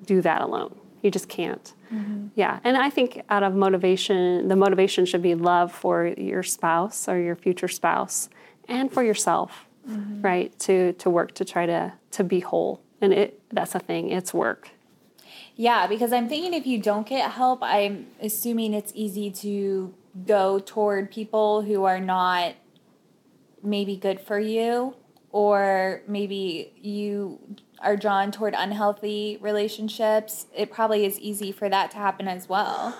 do 0.04 0.20
that 0.20 0.42
alone. 0.42 0.74
You 1.02 1.10
just 1.10 1.28
can't. 1.28 1.72
Mm-hmm. 1.92 2.28
Yeah, 2.34 2.60
and 2.62 2.76
I 2.76 2.90
think 2.90 3.22
out 3.30 3.42
of 3.42 3.54
motivation, 3.54 4.46
the 4.48 4.56
motivation 4.56 5.06
should 5.06 5.22
be 5.22 5.34
love 5.34 5.72
for 5.72 6.06
your 6.06 6.42
spouse 6.42 7.08
or 7.08 7.18
your 7.18 7.34
future 7.34 7.68
spouse, 7.68 8.28
and 8.68 8.92
for 8.92 9.02
yourself, 9.02 9.66
mm-hmm. 9.88 10.22
right? 10.22 10.58
To 10.60 10.92
to 10.94 11.10
work 11.10 11.32
to 11.34 11.44
try 11.44 11.66
to 11.66 11.92
to 12.12 12.24
be 12.24 12.40
whole, 12.40 12.82
and 13.00 13.12
it 13.12 13.40
that's 13.50 13.74
a 13.74 13.80
thing. 13.80 14.10
It's 14.10 14.32
work. 14.32 14.70
Yeah, 15.56 15.86
because 15.86 16.12
I'm 16.12 16.28
thinking 16.28 16.54
if 16.54 16.66
you 16.66 16.78
don't 16.78 17.06
get 17.06 17.32
help, 17.32 17.62
I'm 17.62 18.06
assuming 18.20 18.72
it's 18.72 18.92
easy 18.94 19.30
to 19.30 19.94
go 20.26 20.58
toward 20.58 21.10
people 21.10 21.62
who 21.62 21.84
are 21.84 22.00
not 22.00 22.54
maybe 23.62 23.96
good 23.96 24.20
for 24.20 24.38
you, 24.38 24.96
or 25.30 26.02
maybe 26.08 26.72
you 26.80 27.38
are 27.80 27.96
drawn 27.96 28.30
toward 28.30 28.54
unhealthy 28.56 29.38
relationships, 29.40 30.46
it 30.54 30.70
probably 30.70 31.04
is 31.04 31.18
easy 31.18 31.52
for 31.52 31.68
that 31.68 31.90
to 31.90 31.96
happen 31.96 32.28
as 32.28 32.48
well. 32.48 32.96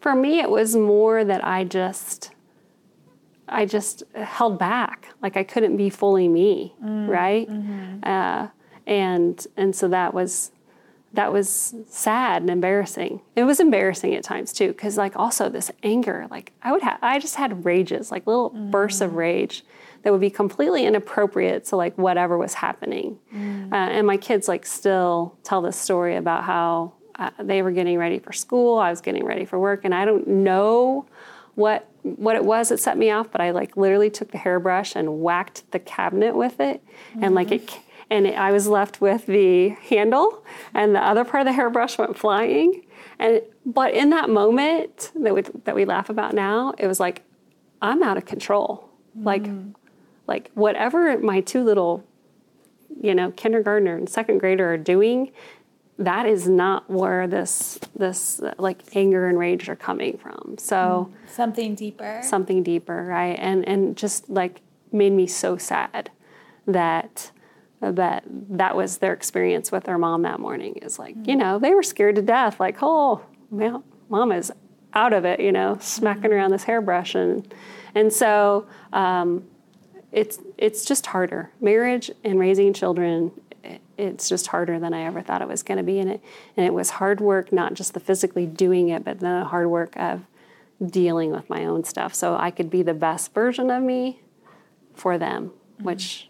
For 0.00 0.14
me, 0.14 0.40
it 0.40 0.50
was 0.50 0.74
more 0.76 1.24
that 1.24 1.44
I 1.44 1.64
just, 1.64 2.30
I 3.50 3.66
just 3.66 4.02
held 4.14 4.58
back. 4.58 5.08
Like 5.22 5.36
I 5.36 5.44
couldn't 5.44 5.76
be 5.76 5.90
fully 5.90 6.28
me, 6.28 6.74
mm, 6.82 7.08
right? 7.08 7.48
Mm-hmm. 7.48 7.98
Uh, 8.02 8.48
and 8.86 9.46
and 9.56 9.74
so 9.74 9.88
that 9.88 10.14
was 10.14 10.52
that 11.12 11.32
was 11.32 11.74
sad 11.88 12.42
and 12.42 12.50
embarrassing. 12.50 13.20
It 13.34 13.42
was 13.44 13.58
embarrassing 13.58 14.14
at 14.14 14.22
times 14.22 14.52
too, 14.52 14.68
because 14.68 14.96
like 14.96 15.16
also 15.16 15.48
this 15.48 15.70
anger, 15.82 16.26
like 16.30 16.52
I 16.62 16.70
would 16.72 16.82
have, 16.82 16.98
I 17.02 17.18
just 17.18 17.34
had 17.34 17.64
rages, 17.64 18.10
like 18.12 18.26
little 18.26 18.50
mm. 18.50 18.70
bursts 18.70 19.00
of 19.00 19.14
rage 19.14 19.64
that 20.02 20.12
would 20.12 20.20
be 20.20 20.30
completely 20.30 20.86
inappropriate 20.86 21.64
to 21.66 21.76
like 21.76 21.98
whatever 21.98 22.38
was 22.38 22.54
happening. 22.54 23.18
Mm. 23.34 23.72
Uh, 23.72 23.76
and 23.76 24.06
my 24.06 24.16
kids 24.16 24.46
like 24.46 24.64
still 24.64 25.36
tell 25.42 25.60
this 25.60 25.76
story 25.76 26.16
about 26.16 26.44
how 26.44 26.92
uh, 27.16 27.30
they 27.40 27.60
were 27.60 27.72
getting 27.72 27.98
ready 27.98 28.18
for 28.18 28.32
school, 28.32 28.78
I 28.78 28.90
was 28.90 29.00
getting 29.00 29.24
ready 29.24 29.44
for 29.44 29.58
work, 29.58 29.84
and 29.84 29.94
I 29.94 30.04
don't 30.04 30.26
know 30.28 31.06
what 31.54 31.88
what 32.02 32.36
it 32.36 32.44
was 32.44 32.70
that 32.70 32.78
set 32.78 32.96
me 32.96 33.10
off, 33.10 33.30
but 33.30 33.40
I 33.40 33.50
like 33.50 33.76
literally 33.76 34.10
took 34.10 34.32
the 34.32 34.38
hairbrush 34.38 34.96
and 34.96 35.20
whacked 35.20 35.70
the 35.72 35.78
cabinet 35.78 36.34
with 36.34 36.60
it, 36.60 36.82
mm-hmm. 37.12 37.24
and 37.24 37.34
like 37.34 37.52
it 37.52 37.78
and 38.10 38.26
it, 38.26 38.34
I 38.34 38.50
was 38.50 38.66
left 38.66 39.00
with 39.00 39.26
the 39.26 39.68
handle, 39.68 40.44
and 40.74 40.94
the 40.94 41.02
other 41.02 41.24
part 41.24 41.42
of 41.42 41.46
the 41.46 41.52
hairbrush 41.52 41.96
went 41.96 42.18
flying. 42.18 42.84
And 43.18 43.42
but 43.64 43.94
in 43.94 44.10
that 44.10 44.28
moment 44.30 45.12
that 45.14 45.34
we 45.34 45.42
that 45.64 45.74
we 45.74 45.84
laugh 45.84 46.10
about 46.10 46.34
now, 46.34 46.74
it 46.78 46.86
was 46.86 46.98
like 46.98 47.22
I'm 47.80 48.02
out 48.02 48.16
of 48.16 48.24
control. 48.24 48.88
Mm. 49.16 49.24
Like 49.24 49.46
like 50.26 50.50
whatever 50.54 51.18
my 51.18 51.40
two 51.40 51.62
little, 51.62 52.04
you 53.00 53.14
know, 53.14 53.30
kindergartner 53.32 53.96
and 53.96 54.08
second 54.08 54.38
grader 54.38 54.72
are 54.72 54.78
doing, 54.78 55.32
that 56.00 56.26
is 56.26 56.48
not 56.48 56.88
where 56.90 57.26
this 57.28 57.78
this 57.94 58.40
like 58.58 58.82
anger 58.96 59.28
and 59.28 59.38
rage 59.38 59.68
are 59.68 59.76
coming 59.76 60.16
from. 60.16 60.56
So 60.58 61.10
mm. 61.12 61.30
something 61.30 61.74
deeper. 61.74 62.20
Something 62.22 62.62
deeper, 62.62 63.04
right? 63.04 63.38
And 63.38 63.68
and 63.68 63.96
just 63.96 64.28
like 64.28 64.62
made 64.90 65.12
me 65.12 65.26
so 65.26 65.58
sad 65.58 66.10
that 66.66 67.30
that 67.80 68.24
that 68.26 68.76
was 68.76 68.98
their 68.98 69.12
experience 69.12 69.70
with 69.70 69.84
their 69.84 69.98
mom 69.98 70.22
that 70.22 70.40
morning 70.40 70.76
is 70.76 70.98
like 70.98 71.14
mm-hmm. 71.14 71.30
you 71.30 71.36
know 71.36 71.58
they 71.58 71.74
were 71.74 71.82
scared 71.82 72.14
to 72.14 72.22
death 72.22 72.60
like 72.60 72.76
oh 72.82 73.22
well, 73.50 73.82
mom 74.10 74.32
is 74.32 74.52
out 74.92 75.14
of 75.14 75.24
it 75.24 75.40
you 75.40 75.50
know 75.50 75.78
smacking 75.80 76.24
mm-hmm. 76.24 76.32
around 76.32 76.50
this 76.50 76.64
hairbrush 76.64 77.14
and 77.14 77.54
and 77.94 78.12
so 78.12 78.66
um, 78.92 79.44
it's 80.12 80.38
it's 80.58 80.84
just 80.84 81.06
harder 81.06 81.50
marriage 81.60 82.10
and 82.22 82.38
raising 82.38 82.74
children 82.74 83.32
it's 83.96 84.28
just 84.28 84.48
harder 84.48 84.78
than 84.78 84.94
i 84.94 85.02
ever 85.02 85.20
thought 85.20 85.42
it 85.42 85.48
was 85.48 85.62
going 85.62 85.78
to 85.78 85.84
be 85.84 85.98
and 85.98 86.10
it 86.10 86.20
and 86.56 86.66
it 86.66 86.74
was 86.74 86.90
hard 86.90 87.20
work 87.20 87.52
not 87.52 87.74
just 87.74 87.94
the 87.94 88.00
physically 88.00 88.46
doing 88.46 88.88
it 88.88 89.04
but 89.04 89.20
the 89.20 89.44
hard 89.44 89.68
work 89.68 89.96
of 89.96 90.22
dealing 90.84 91.30
with 91.30 91.48
my 91.50 91.64
own 91.64 91.84
stuff 91.84 92.14
so 92.14 92.36
i 92.36 92.50
could 92.50 92.70
be 92.70 92.82
the 92.82 92.94
best 92.94 93.34
version 93.34 93.70
of 93.70 93.82
me 93.82 94.20
for 94.94 95.18
them 95.18 95.46
mm-hmm. 95.48 95.84
which 95.84 96.26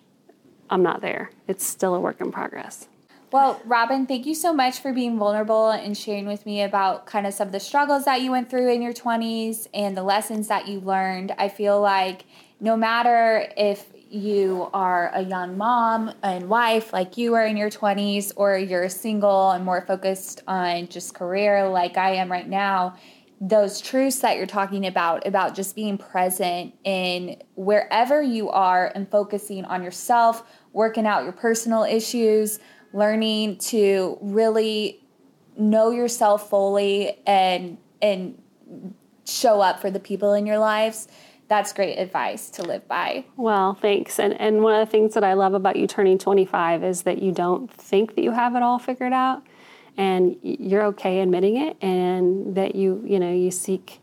I'm 0.70 0.82
not 0.82 1.00
there. 1.00 1.30
It's 1.48 1.66
still 1.66 1.94
a 1.94 2.00
work 2.00 2.20
in 2.20 2.30
progress. 2.30 2.88
Well, 3.32 3.60
Robin, 3.64 4.06
thank 4.06 4.26
you 4.26 4.34
so 4.34 4.52
much 4.52 4.78
for 4.78 4.92
being 4.92 5.18
vulnerable 5.18 5.70
and 5.70 5.96
sharing 5.96 6.26
with 6.26 6.46
me 6.46 6.62
about 6.62 7.06
kind 7.06 7.26
of 7.26 7.34
some 7.34 7.48
of 7.48 7.52
the 7.52 7.60
struggles 7.60 8.04
that 8.04 8.22
you 8.22 8.30
went 8.30 8.50
through 8.50 8.72
in 8.72 8.82
your 8.82 8.92
20s 8.92 9.68
and 9.74 9.96
the 9.96 10.02
lessons 10.02 10.48
that 10.48 10.66
you 10.66 10.80
learned. 10.80 11.32
I 11.38 11.48
feel 11.48 11.80
like 11.80 12.24
no 12.60 12.76
matter 12.76 13.48
if 13.56 13.86
you 14.10 14.68
are 14.74 15.10
a 15.14 15.22
young 15.22 15.56
mom 15.56 16.12
and 16.22 16.48
wife 16.48 16.92
like 16.92 17.16
you 17.16 17.34
are 17.34 17.46
in 17.46 17.56
your 17.56 17.70
20s, 17.70 18.32
or 18.36 18.58
you're 18.58 18.88
single 18.88 19.52
and 19.52 19.64
more 19.64 19.84
focused 19.86 20.42
on 20.48 20.88
just 20.88 21.14
career 21.14 21.68
like 21.68 21.96
I 21.96 22.16
am 22.16 22.30
right 22.30 22.48
now, 22.48 22.96
those 23.40 23.80
truths 23.80 24.18
that 24.18 24.36
you're 24.36 24.46
talking 24.46 24.86
about, 24.86 25.26
about 25.26 25.54
just 25.54 25.74
being 25.74 25.96
present 25.96 26.74
in 26.84 27.40
wherever 27.54 28.20
you 28.20 28.50
are 28.50 28.92
and 28.94 29.08
focusing 29.08 29.64
on 29.64 29.82
yourself, 29.82 30.42
working 30.72 31.06
out 31.06 31.22
your 31.22 31.32
personal 31.32 31.84
issues, 31.84 32.58
learning 32.92 33.58
to 33.58 34.18
really 34.20 35.00
know 35.56 35.90
yourself 35.90 36.50
fully 36.50 37.18
and 37.26 37.78
and 38.02 38.42
show 39.24 39.60
up 39.60 39.80
for 39.80 39.90
the 39.90 40.00
people 40.00 40.32
in 40.32 40.46
your 40.46 40.58
lives 40.58 41.06
that's 41.50 41.72
great 41.72 41.96
advice 41.96 42.48
to 42.48 42.62
live 42.62 42.86
by. 42.86 43.24
Well, 43.36 43.74
thanks. 43.74 44.20
And 44.20 44.40
and 44.40 44.62
one 44.62 44.80
of 44.80 44.86
the 44.86 44.90
things 44.90 45.14
that 45.14 45.24
I 45.24 45.34
love 45.34 45.52
about 45.52 45.74
you 45.74 45.88
turning 45.88 46.16
25 46.16 46.84
is 46.84 47.02
that 47.02 47.20
you 47.20 47.32
don't 47.32 47.70
think 47.70 48.14
that 48.14 48.22
you 48.22 48.30
have 48.30 48.54
it 48.54 48.62
all 48.62 48.78
figured 48.78 49.12
out 49.12 49.42
and 49.98 50.36
you're 50.42 50.84
okay 50.84 51.20
admitting 51.20 51.56
it 51.56 51.76
and 51.82 52.54
that 52.54 52.76
you, 52.76 53.02
you 53.04 53.18
know, 53.18 53.32
you 53.32 53.50
seek 53.50 54.00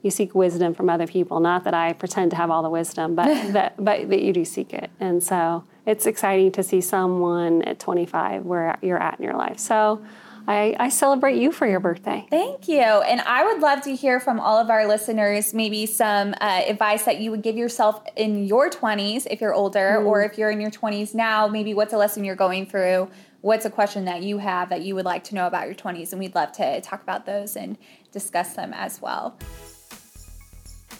you 0.00 0.10
seek 0.10 0.34
wisdom 0.34 0.72
from 0.72 0.88
other 0.88 1.06
people. 1.06 1.38
Not 1.38 1.64
that 1.64 1.74
I 1.74 1.92
pretend 1.92 2.30
to 2.30 2.36
have 2.38 2.50
all 2.50 2.62
the 2.62 2.70
wisdom, 2.70 3.14
but 3.14 3.26
that 3.52 3.74
but 3.76 4.08
that 4.08 4.22
you 4.22 4.32
do 4.32 4.46
seek 4.46 4.72
it. 4.72 4.90
And 4.98 5.22
so 5.22 5.64
it's 5.84 6.06
exciting 6.06 6.50
to 6.52 6.62
see 6.62 6.80
someone 6.80 7.60
at 7.64 7.78
25 7.78 8.46
where 8.46 8.78
you're 8.80 9.02
at 9.02 9.18
in 9.18 9.24
your 9.24 9.36
life. 9.36 9.58
So 9.58 10.02
I, 10.48 10.76
I, 10.78 10.88
celebrate 10.90 11.38
you 11.38 11.50
for 11.50 11.66
your 11.66 11.80
birthday. 11.80 12.26
Thank 12.30 12.68
you. 12.68 12.80
And 12.80 13.20
I 13.22 13.44
would 13.44 13.60
love 13.60 13.82
to 13.82 13.94
hear 13.94 14.20
from 14.20 14.38
all 14.38 14.58
of 14.58 14.70
our 14.70 14.86
listeners 14.86 15.52
maybe 15.52 15.86
some 15.86 16.34
uh, 16.40 16.62
advice 16.66 17.04
that 17.04 17.18
you 17.20 17.32
would 17.32 17.42
give 17.42 17.56
yourself 17.56 18.00
in 18.14 18.46
your 18.46 18.70
20s 18.70 19.26
if 19.30 19.40
you're 19.40 19.54
older, 19.54 19.98
mm. 20.00 20.06
or 20.06 20.22
if 20.22 20.38
you're 20.38 20.50
in 20.50 20.60
your 20.60 20.70
20s 20.70 21.14
now, 21.14 21.48
maybe 21.48 21.74
what's 21.74 21.92
a 21.92 21.96
lesson 21.96 22.24
you're 22.24 22.36
going 22.36 22.64
through? 22.66 23.10
What's 23.40 23.64
a 23.64 23.70
question 23.70 24.04
that 24.04 24.22
you 24.22 24.38
have 24.38 24.68
that 24.70 24.82
you 24.82 24.94
would 24.94 25.04
like 25.04 25.24
to 25.24 25.34
know 25.34 25.46
about 25.46 25.66
your 25.66 25.74
20s? 25.74 26.12
And 26.12 26.20
we'd 26.20 26.34
love 26.34 26.52
to 26.52 26.80
talk 26.80 27.02
about 27.02 27.26
those 27.26 27.56
and 27.56 27.76
discuss 28.12 28.54
them 28.54 28.72
as 28.72 29.02
well. 29.02 29.36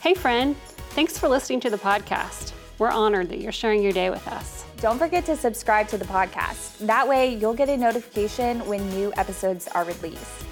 Hey, 0.01 0.15
friend. 0.15 0.57
Thanks 0.91 1.19
for 1.19 1.29
listening 1.29 1.61
to 1.61 1.71
the 1.71 1.79
podcast. 1.79 2.53
We're 2.79 2.91
honored 2.91 3.29
that 3.31 3.41
you're 3.41 3.53
sharing 3.53 3.83
your 3.83 3.93
day 3.93 4.11
with 4.11 4.27
us. 4.29 4.66
Don't 4.79 4.99
forget 4.99 5.25
to 5.25 5.37
subscribe 5.37 5.89
to 5.89 5.97
the 5.97 6.05
podcast. 6.05 6.87
That 6.87 7.09
way, 7.09 7.35
you'll 7.35 7.55
get 7.55 7.71
a 7.71 7.77
notification 7.79 8.61
when 8.67 8.87
new 8.91 9.11
episodes 9.17 9.69
are 9.69 9.85
released. 9.85 10.45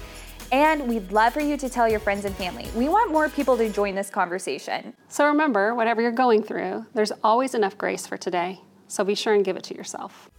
And 0.51 0.87
we'd 0.87 1.11
love 1.11 1.33
for 1.33 1.41
you 1.41 1.57
to 1.57 1.69
tell 1.69 1.87
your 1.87 1.99
friends 1.99 2.25
and 2.25 2.35
family. 2.35 2.67
We 2.75 2.89
want 2.89 3.11
more 3.11 3.29
people 3.29 3.55
to 3.57 3.69
join 3.69 3.93
this 3.93 4.09
conversation. 4.09 4.95
So 5.09 5.27
remember, 5.27 5.75
whatever 5.75 6.01
you're 6.01 6.11
going 6.11 6.41
through, 6.41 6.87
there's 6.95 7.11
always 7.23 7.53
enough 7.53 7.77
grace 7.77 8.07
for 8.07 8.17
today. 8.17 8.61
So 8.87 9.03
be 9.03 9.13
sure 9.13 9.35
and 9.35 9.45
give 9.45 9.57
it 9.57 9.63
to 9.65 9.75
yourself. 9.75 10.29